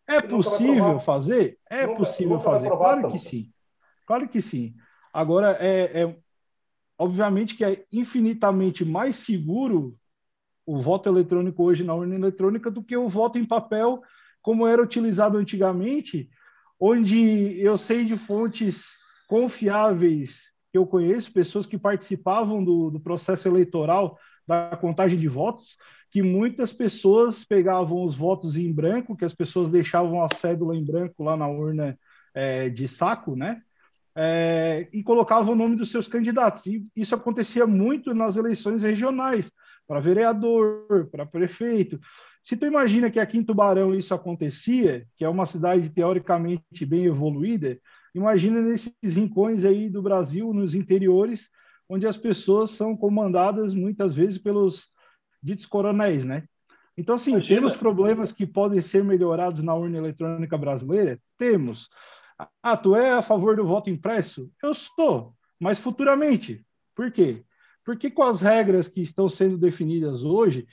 É 0.08 0.20
possível 0.20 0.98
fazer? 1.00 1.58
É 1.68 1.86
possível 1.86 2.36
nunca 2.36 2.50
fazer, 2.50 2.70
claro 2.70 3.10
que 3.10 3.18
sim. 3.18 3.52
Claro 4.06 4.28
que 4.28 4.40
sim. 4.40 4.74
Agora, 5.12 5.57
é, 5.61 6.03
é, 6.03 6.16
obviamente 6.99 7.57
que 7.57 7.64
é 7.64 7.85
infinitamente 7.92 8.85
mais 8.85 9.16
seguro 9.16 9.99
o 10.66 10.79
voto 10.79 11.09
eletrônico 11.09 11.64
hoje 11.64 11.83
na 11.83 11.94
urna 11.94 12.14
eletrônica 12.14 12.71
do 12.71 12.83
que 12.83 12.97
o 12.97 13.09
voto 13.09 13.38
em 13.38 13.44
papel, 13.44 14.03
como 14.42 14.66
era 14.66 14.83
utilizado 14.83 15.38
antigamente, 15.38 16.29
onde 16.79 17.59
eu 17.61 17.79
sei 17.79 18.05
de 18.05 18.16
fontes 18.16 18.99
confiáveis 19.27 20.53
que 20.71 20.79
eu 20.79 20.87
conheço, 20.87 21.33
pessoas 21.33 21.66
que 21.66 21.79
participavam 21.79 22.62
do, 22.62 22.90
do 22.90 23.01
processo 23.01 23.49
eleitoral 23.49 24.18
da 24.47 24.77
contagem 24.77 25.18
de 25.18 25.29
votos, 25.29 25.77
que 26.11 26.23
muitas 26.23 26.73
pessoas 26.73 27.44
pegavam 27.44 28.05
os 28.05 28.16
votos 28.16 28.57
em 28.57 28.73
branco, 28.73 29.16
que 29.16 29.25
as 29.25 29.35
pessoas 29.35 29.71
deixavam 29.71 30.23
a 30.23 30.29
cédula 30.29 30.75
em 30.75 30.85
branco 30.85 31.23
lá 31.23 31.37
na 31.37 31.47
urna 31.47 31.99
é, 32.35 32.68
de 32.68 32.88
saco, 32.88 33.37
né? 33.37 33.62
É, 34.20 34.88
e 34.92 35.00
colocavam 35.00 35.52
o 35.52 35.57
nome 35.57 35.76
dos 35.76 35.92
seus 35.92 36.09
candidatos. 36.09 36.66
E 36.66 36.85
isso 36.96 37.14
acontecia 37.14 37.68
muito 37.68 38.12
nas 38.12 38.37
eleições 38.37 38.83
regionais, 38.83 39.52
para 39.87 40.00
vereador, 40.00 41.09
para 41.09 41.24
prefeito. 41.24 42.00
Se 42.42 42.57
tu 42.57 42.66
imagina 42.66 43.11
que 43.11 43.20
aqui 43.20 43.38
em 43.38 43.44
Tubarão 43.44 43.94
isso 43.94 44.12
acontecia, 44.12 45.07
que 45.16 45.24
é 45.24 45.28
uma 45.28 45.46
cidade 45.46 45.88
teoricamente 45.90 46.85
bem 46.85 47.04
evoluída, 47.04 47.78
imagina 48.12 48.61
nesses 48.61 48.92
rincões 49.14 49.64
aí 49.64 49.88
do 49.88 50.02
Brasil, 50.02 50.52
nos 50.52 50.74
interiores, 50.74 51.48
onde 51.88 52.04
as 52.04 52.16
pessoas 52.16 52.72
são 52.72 52.96
comandadas 52.96 53.72
muitas 53.72 54.14
vezes 54.16 54.37
pelos 54.37 54.88
ditos 55.40 55.64
coronéis, 55.64 56.24
né? 56.24 56.44
Então, 56.96 57.14
assim, 57.14 57.31
imagina. 57.31 57.54
temos 57.54 57.76
problemas 57.76 58.33
que 58.33 58.44
podem 58.44 58.81
ser 58.81 59.04
melhorados 59.04 59.62
na 59.62 59.74
urna 59.74 59.98
eletrônica 59.98 60.59
brasileira? 60.59 61.20
Temos. 61.38 61.88
Ah, 62.62 62.77
tu 62.77 62.94
é 62.94 63.12
a 63.12 63.22
favor 63.22 63.57
do 63.57 63.66
voto 63.66 63.90
impresso? 63.90 64.51
Eu 64.62 64.72
sou, 64.72 65.35
mas 65.59 65.79
futuramente. 65.79 66.64
Por 66.94 67.11
quê? 67.11 67.44
Porque 67.85 68.11
com 68.11 68.22
as 68.22 68.40
regras 68.40 68.87
que 68.87 69.01
estão 69.01 69.29
sendo 69.29 69.57
definidas 69.57 70.22
hoje, 70.22 70.66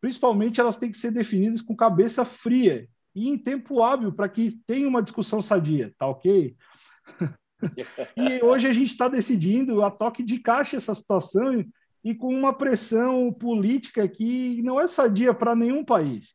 principalmente 0.00 0.60
elas 0.60 0.76
têm 0.76 0.90
que 0.90 0.98
ser 0.98 1.10
definidas 1.10 1.60
com 1.60 1.76
cabeça 1.76 2.24
fria 2.24 2.88
e 3.14 3.28
em 3.28 3.36
tempo 3.36 3.82
hábil 3.82 4.12
para 4.12 4.28
que 4.28 4.56
tenha 4.66 4.88
uma 4.88 5.02
discussão 5.02 5.42
sadia, 5.42 5.92
tá 5.98 6.06
ok? 6.06 6.56
e 8.16 8.42
hoje 8.42 8.66
a 8.66 8.72
gente 8.72 8.92
está 8.92 9.08
decidindo 9.08 9.84
a 9.84 9.90
toque 9.90 10.22
de 10.22 10.38
caixa 10.38 10.76
essa 10.76 10.94
situação 10.94 11.64
e 12.02 12.14
com 12.14 12.34
uma 12.34 12.56
pressão 12.56 13.32
política 13.32 14.08
que 14.08 14.62
não 14.62 14.80
é 14.80 14.86
sadia 14.86 15.34
para 15.34 15.54
nenhum 15.54 15.84
país. 15.84 16.34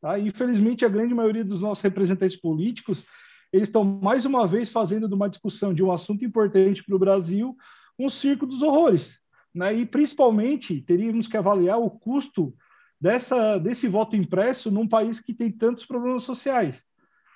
Tá? 0.00 0.18
Infelizmente, 0.18 0.84
a 0.84 0.88
grande 0.88 1.14
maioria 1.14 1.44
dos 1.44 1.60
nossos 1.60 1.82
representantes 1.82 2.36
políticos 2.36 3.04
eles 3.52 3.68
estão 3.68 3.84
mais 3.84 4.24
uma 4.24 4.46
vez 4.46 4.70
fazendo 4.70 5.08
de 5.08 5.14
uma 5.14 5.28
discussão 5.28 5.74
de 5.74 5.82
um 5.82 5.90
assunto 5.92 6.24
importante 6.24 6.84
para 6.84 6.94
o 6.94 6.98
Brasil 6.98 7.56
um 7.98 8.08
circo 8.08 8.46
dos 8.46 8.62
horrores. 8.62 9.18
Né? 9.54 9.74
E, 9.74 9.86
principalmente, 9.86 10.80
teríamos 10.80 11.26
que 11.26 11.36
avaliar 11.36 11.78
o 11.80 11.90
custo 11.90 12.54
dessa, 13.00 13.58
desse 13.58 13.88
voto 13.88 14.14
impresso 14.16 14.70
num 14.70 14.86
país 14.86 15.20
que 15.20 15.34
tem 15.34 15.50
tantos 15.50 15.84
problemas 15.84 16.22
sociais. 16.22 16.82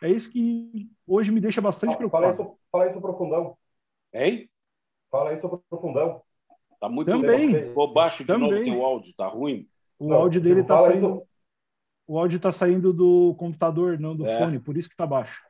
É 0.02 0.10
isso 0.10 0.30
que 0.30 0.88
hoje 1.06 1.30
me 1.32 1.40
deixa 1.40 1.60
bastante 1.60 1.96
preocupado. 1.96 2.34
Fala 2.36 2.44
isso, 2.48 2.58
fala 2.70 2.86
isso 2.88 3.00
profundão. 3.00 3.56
Hein? 4.12 4.48
Fala 5.10 5.32
isso 5.32 5.48
profundão. 5.70 6.22
Tá 6.80 6.88
muito 6.88 7.10
Também. 7.10 7.52
Ficou 7.68 7.92
baixo 7.92 8.18
de 8.18 8.26
Também. 8.26 8.50
novo 8.50 8.64
teu 8.64 8.84
áudio, 8.84 9.14
tá 9.16 9.26
ruim. 9.26 9.66
O 9.98 10.08
Não, 10.08 10.16
áudio 10.16 10.40
dele 10.40 10.62
fala 10.62 10.88
saindo. 10.88 11.06
isso. 11.06 11.22
O 12.06 12.18
áudio 12.18 12.36
está 12.36 12.52
saindo 12.52 12.92
do 12.92 13.34
computador, 13.36 13.98
não 13.98 14.14
do 14.14 14.26
É. 14.26 14.38
fone, 14.38 14.58
por 14.58 14.76
isso 14.76 14.88
que 14.88 14.94
está 14.94 15.06
baixo. 15.06 15.42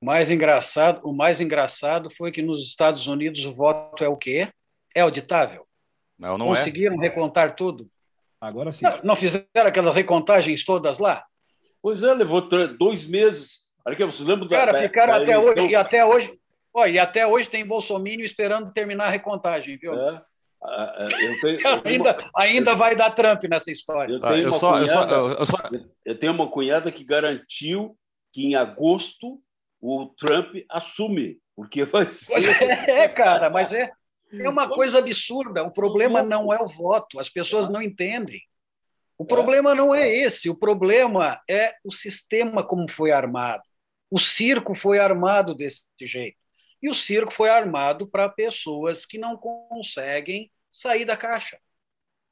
O 0.00 0.06
mais 0.06 0.30
engraçado, 0.30 1.00
o 1.04 1.12
mais 1.12 1.40
engraçado 1.40 2.08
foi 2.10 2.30
que 2.30 2.40
nos 2.42 2.62
Estados 2.64 3.06
Unidos 3.08 3.44
o 3.44 3.52
voto 3.52 4.04
é 4.04 4.08
o 4.08 4.16
quê? 4.16 4.48
É 4.94 5.00
auditável. 5.00 5.66
Não, 6.18 6.38
não 6.38 6.46
é. 6.54 6.58
Conseguiram 6.58 6.96
recontar 6.96 7.54
tudo? 7.56 7.86
Agora 8.40 8.72
sim. 8.72 8.84
Não, 8.84 9.00
não 9.02 9.16
fizeram 9.16 9.46
aquelas 9.56 9.94
recontagens 9.94 10.64
todas 10.64 10.98
lá? 10.98 11.24
Pois 11.82 12.02
é, 12.02 12.14
levou 12.14 12.40
dois 12.78 13.06
meses. 13.06 13.68
Olha 13.84 13.94
aqui, 13.94 14.04
vocês 14.04 14.28
lembram 14.28 14.46
da. 14.46 14.56
Cara, 14.56 14.72
da- 14.72 14.78
ficaram 14.82 15.14
da 15.14 15.22
até 15.22 15.32
eleição? 15.32 15.64
hoje, 15.64 15.72
e 15.72 15.74
até 15.76 16.04
hoje, 16.04 16.38
ó, 16.74 16.86
e 16.86 16.98
até 16.98 17.26
hoje 17.26 17.48
tem 17.48 17.66
Bolsonaro 17.66 18.20
esperando 18.20 18.72
terminar 18.72 19.06
a 19.06 19.10
recontagem, 19.10 19.76
viu? 19.76 19.94
É. 19.94 20.22
Ah, 20.62 20.94
ah, 20.98 21.08
Eu 21.20 21.40
tenho, 21.40 21.60
eu 21.66 21.82
tenho 21.82 22.02
uma- 22.02 22.10
Ainda, 22.10 22.30
ainda 22.36 22.74
vai 22.74 22.94
dar 22.94 23.10
Trump 23.10 23.42
nessa 23.44 23.70
história. 23.72 24.12
eu 24.14 24.20
Ah, 24.24 24.32
tenho 24.32 24.52
só, 24.52 24.78
eu, 24.78 24.88
só, 24.88 24.94
cunhada- 25.06 25.14
eu, 25.14 25.28
eu 25.30 25.46
só, 25.46 25.56
eu 26.04 26.18
tenho 26.18 26.32
uma 26.32 26.48
cunhada 26.50 26.92
que 26.92 27.02
garantiu 27.04 27.96
que 28.32 28.44
em 28.46 28.54
agosto 28.56 29.40
o 29.80 30.06
Trump 30.06 30.56
assume, 30.68 31.38
porque 31.54 31.84
vai 31.84 32.06
ser. 32.10 32.62
é, 32.62 33.08
cara, 33.10 33.50
mas 33.50 33.72
é, 33.72 33.90
é 34.32 34.48
uma 34.48 34.68
coisa 34.68 34.98
absurda. 34.98 35.62
O 35.64 35.70
problema 35.70 36.22
não 36.22 36.52
é 36.52 36.60
o 36.60 36.68
voto, 36.68 37.18
as 37.18 37.28
pessoas 37.28 37.68
não 37.68 37.80
entendem. 37.80 38.40
O 39.16 39.24
problema 39.24 39.74
não 39.74 39.92
é 39.92 40.08
esse, 40.08 40.48
o 40.48 40.54
problema 40.54 41.40
é 41.50 41.74
o 41.84 41.92
sistema 41.92 42.64
como 42.64 42.88
foi 42.88 43.10
armado. 43.10 43.64
O 44.10 44.18
circo 44.18 44.74
foi 44.74 44.98
armado 45.00 45.54
desse 45.54 45.82
jeito. 46.00 46.38
E 46.80 46.88
o 46.88 46.94
circo 46.94 47.32
foi 47.32 47.50
armado 47.50 48.06
para 48.06 48.28
pessoas 48.28 49.04
que 49.04 49.18
não 49.18 49.36
conseguem 49.36 50.50
sair 50.70 51.04
da 51.04 51.16
caixa. 51.16 51.58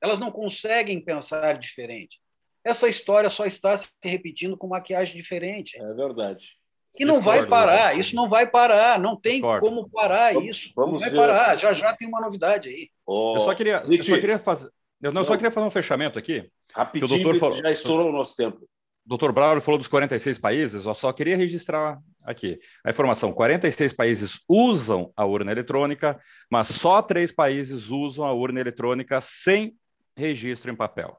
Elas 0.01 0.21
não 0.21 0.31
conseguem 0.31 1.01
pensar 1.01 1.59
diferente. 1.59 2.21
Essa 2.63 2.89
história 2.89 3.31
só 3.31 3.47
está 3.47 3.77
se 3.77 3.91
repetindo 4.03 4.57
com 4.57 4.69
maquiagem 4.69 5.17
diferente. 5.17 5.77
É 5.77 5.95
verdade. 5.95 6.56
E 6.99 7.05
não 7.05 7.21
vai 7.21 7.47
parar, 7.47 7.79
Roberto. 7.89 8.01
isso 8.01 8.17
não 8.17 8.29
vai 8.29 8.47
parar, 8.47 8.99
não 8.99 9.17
tem 9.17 9.35
Discordo. 9.35 9.61
como 9.61 9.91
parar 9.91 10.33
Vamos- 10.35 10.49
isso. 10.49 10.73
vamos 10.75 10.93
não 10.95 11.01
vai 11.01 11.11
ver. 11.11 11.17
parar, 11.17 11.57
já 11.57 11.73
já 11.75 11.95
tem 11.95 12.09
uma 12.09 12.21
novidade 12.21 12.69
aí. 12.69 12.91
Ó, 13.07 13.37
eu 13.37 13.41
só 13.41 13.55
queria, 13.55 13.83
eu 13.87 14.03
só 14.05 14.19
queria 14.19 14.39
fazer. 14.39 14.71
Eu, 15.03 15.13
não, 15.13 15.21
eu 15.21 15.25
só 15.27 15.37
queria 15.37 15.51
fazer 15.51 15.67
um 15.67 15.71
fechamento 15.71 16.19
aqui. 16.19 16.51
rapidinho, 16.75 17.09
que 17.09 17.15
o 17.15 17.23
doutor 17.23 17.39
falou- 17.39 17.59
já 17.59 17.71
estourou 17.71 18.09
o 18.09 18.13
nosso 18.13 18.35
tempo. 18.37 18.67
O 19.09 19.17
Dr. 19.17 19.31
Braulio 19.31 19.63
falou 19.63 19.79
dos 19.79 19.87
46 19.89 20.37
países, 20.39 20.85
eu 20.85 20.95
só 20.95 21.13
queria 21.13 21.37
registrar 21.37 21.99
aqui 22.25 22.59
a 22.85 22.91
informação: 22.91 23.33
46 23.33 23.93
países 23.93 24.41
usam 24.49 25.13
a 25.17 25.25
urna 25.25 25.53
eletrônica, 25.53 26.19
mas 26.51 26.67
só 26.69 27.01
três 27.03 27.31
países 27.31 27.89
usam 27.91 28.25
a 28.25 28.33
urna 28.33 28.59
eletrônica 28.61 29.21
sem 29.21 29.77
registro 30.17 30.71
em 30.73 30.75
papel. 30.77 31.17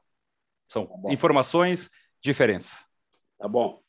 São 0.68 0.86
Tá 0.86 1.10
informações 1.12 1.88
diferentes. 2.22 2.76
Tá 3.38 3.48
bom. 3.48 3.80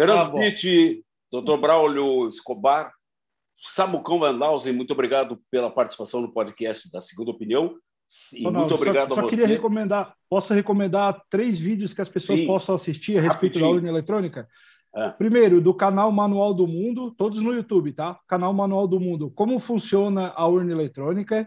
Fernando 0.00 0.32
Tá. 0.32 0.38
Pitti, 0.38 1.04
Dr. 1.30 1.58
Braulio 1.60 2.26
Escobar, 2.26 2.90
Samucão 3.54 4.18
Van 4.20 4.30
Lausen, 4.30 4.72
muito 4.72 4.94
obrigado 4.94 5.38
pela 5.50 5.70
participação 5.70 6.22
no 6.22 6.32
podcast 6.32 6.90
da 6.90 7.02
Segunda 7.02 7.32
Opinião. 7.32 7.74
E 8.34 8.42
Ronaldo, 8.42 8.70
muito 8.70 8.74
obrigado 8.76 9.10
só, 9.10 9.16
só 9.16 9.26
a 9.26 9.28
queria 9.28 9.46
você. 9.46 9.52
recomendar, 9.52 10.14
posso 10.30 10.54
recomendar 10.54 11.22
três 11.28 11.60
vídeos 11.60 11.92
que 11.92 12.00
as 12.00 12.08
pessoas 12.08 12.40
Sim. 12.40 12.46
possam 12.46 12.74
assistir 12.74 13.18
a 13.18 13.20
respeito 13.20 13.58
Rapidinho. 13.58 13.64
da 13.66 13.70
urna 13.76 13.88
eletrônica? 13.90 14.48
É. 14.96 15.10
Primeiro, 15.10 15.60
do 15.60 15.74
canal 15.74 16.10
Manual 16.10 16.54
do 16.54 16.66
Mundo, 16.66 17.10
todos 17.10 17.42
no 17.42 17.52
YouTube, 17.52 17.92
tá? 17.92 18.18
Canal 18.26 18.54
Manual 18.54 18.88
do 18.88 18.98
Mundo, 18.98 19.30
como 19.30 19.58
funciona 19.58 20.32
a 20.34 20.46
urna 20.46 20.72
eletrônica. 20.72 21.46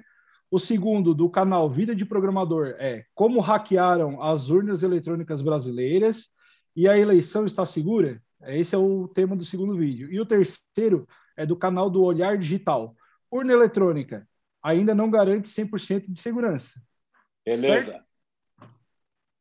O 0.52 0.60
segundo, 0.60 1.16
do 1.16 1.28
canal 1.28 1.68
Vida 1.72 1.96
de 1.96 2.06
Programador, 2.06 2.76
é 2.78 3.04
como 3.16 3.40
hackearam 3.40 4.22
as 4.22 4.52
urnas 4.52 4.84
eletrônicas 4.84 5.42
brasileiras 5.42 6.30
e 6.76 6.88
a 6.88 6.96
eleição 6.96 7.46
está 7.46 7.66
segura? 7.66 8.22
Esse 8.48 8.76
é 8.76 8.78
o 8.78 9.08
tema 9.08 9.36
do 9.36 9.46
segundo 9.46 9.78
vídeo. 9.78 10.12
E 10.12 10.20
o 10.20 10.26
terceiro 10.26 11.08
é 11.38 11.46
do 11.46 11.56
canal 11.56 11.90
do 11.90 12.04
Olhar 12.04 12.38
Digital. 12.38 12.96
Urna 13.32 13.54
eletrônica 13.54 14.28
ainda 14.62 14.96
não 14.96 15.12
garante 15.12 15.50
100% 15.50 16.12
de 16.12 16.20
segurança. 16.20 16.82
Beleza. 17.46 18.04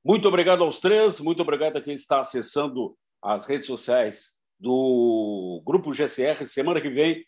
Muito 0.05 0.27
obrigado 0.27 0.65
aos 0.65 0.81
três, 0.81 1.21
muito 1.21 1.41
obrigado 1.43 1.77
a 1.77 1.81
quem 1.81 1.95
está 1.95 2.21
acessando 2.21 2.97
as 3.23 3.47
redes 3.47 3.69
sociais 3.69 4.37
do 4.59 5.63
Grupo 5.65 5.95
GCR. 5.95 6.45
Semana 6.45 6.81
que 6.81 6.91
vem, 6.91 7.25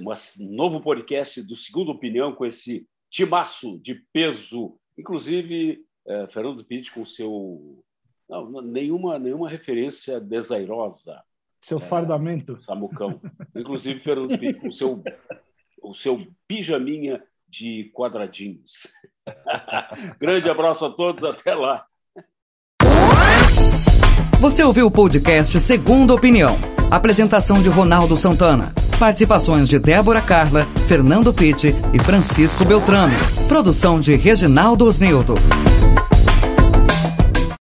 um 0.00 0.54
novo 0.56 0.80
podcast 0.80 1.40
do 1.42 1.54
Segundo 1.54 1.92
Opinião 1.92 2.34
com 2.34 2.44
esse 2.44 2.88
timaço 3.08 3.78
de 3.78 3.94
peso, 4.12 4.76
inclusive 4.98 5.84
eh, 6.06 6.26
Fernando 6.28 6.64
Pitt 6.64 6.90
com 6.92 7.04
seu. 7.04 7.84
Não, 8.28 8.62
nenhuma, 8.62 9.18
nenhuma 9.18 9.48
referência 9.48 10.20
desairosa, 10.20 11.22
Seu 11.60 11.78
fardamento. 11.78 12.58
Samucão. 12.60 13.20
Inclusive 13.54 14.00
Fernando 14.00 14.60
com 14.60 14.70
seu, 14.70 15.02
o 15.82 15.94
seu 15.94 16.26
pijaminha 16.48 17.22
de 17.48 17.90
quadradinhos. 17.94 18.88
Grande 20.18 20.50
abraço 20.50 20.84
a 20.86 20.90
todos, 20.90 21.24
até 21.24 21.54
lá. 21.54 21.86
Você 24.40 24.62
ouviu 24.62 24.86
o 24.86 24.90
podcast 24.90 25.58
Segunda 25.60 26.12
Opinião. 26.12 26.56
Apresentação 26.90 27.62
de 27.62 27.68
Ronaldo 27.68 28.16
Santana. 28.16 28.74
Participações 28.98 29.68
de 29.68 29.78
Débora 29.78 30.20
Carla, 30.20 30.66
Fernando 30.86 31.32
Pitti 31.32 31.74
e 31.92 31.98
Francisco 31.98 32.64
Beltrame. 32.64 33.14
Produção 33.48 33.98
de 33.98 34.14
Reginaldo 34.14 34.84
Osnildo. 34.84 35.34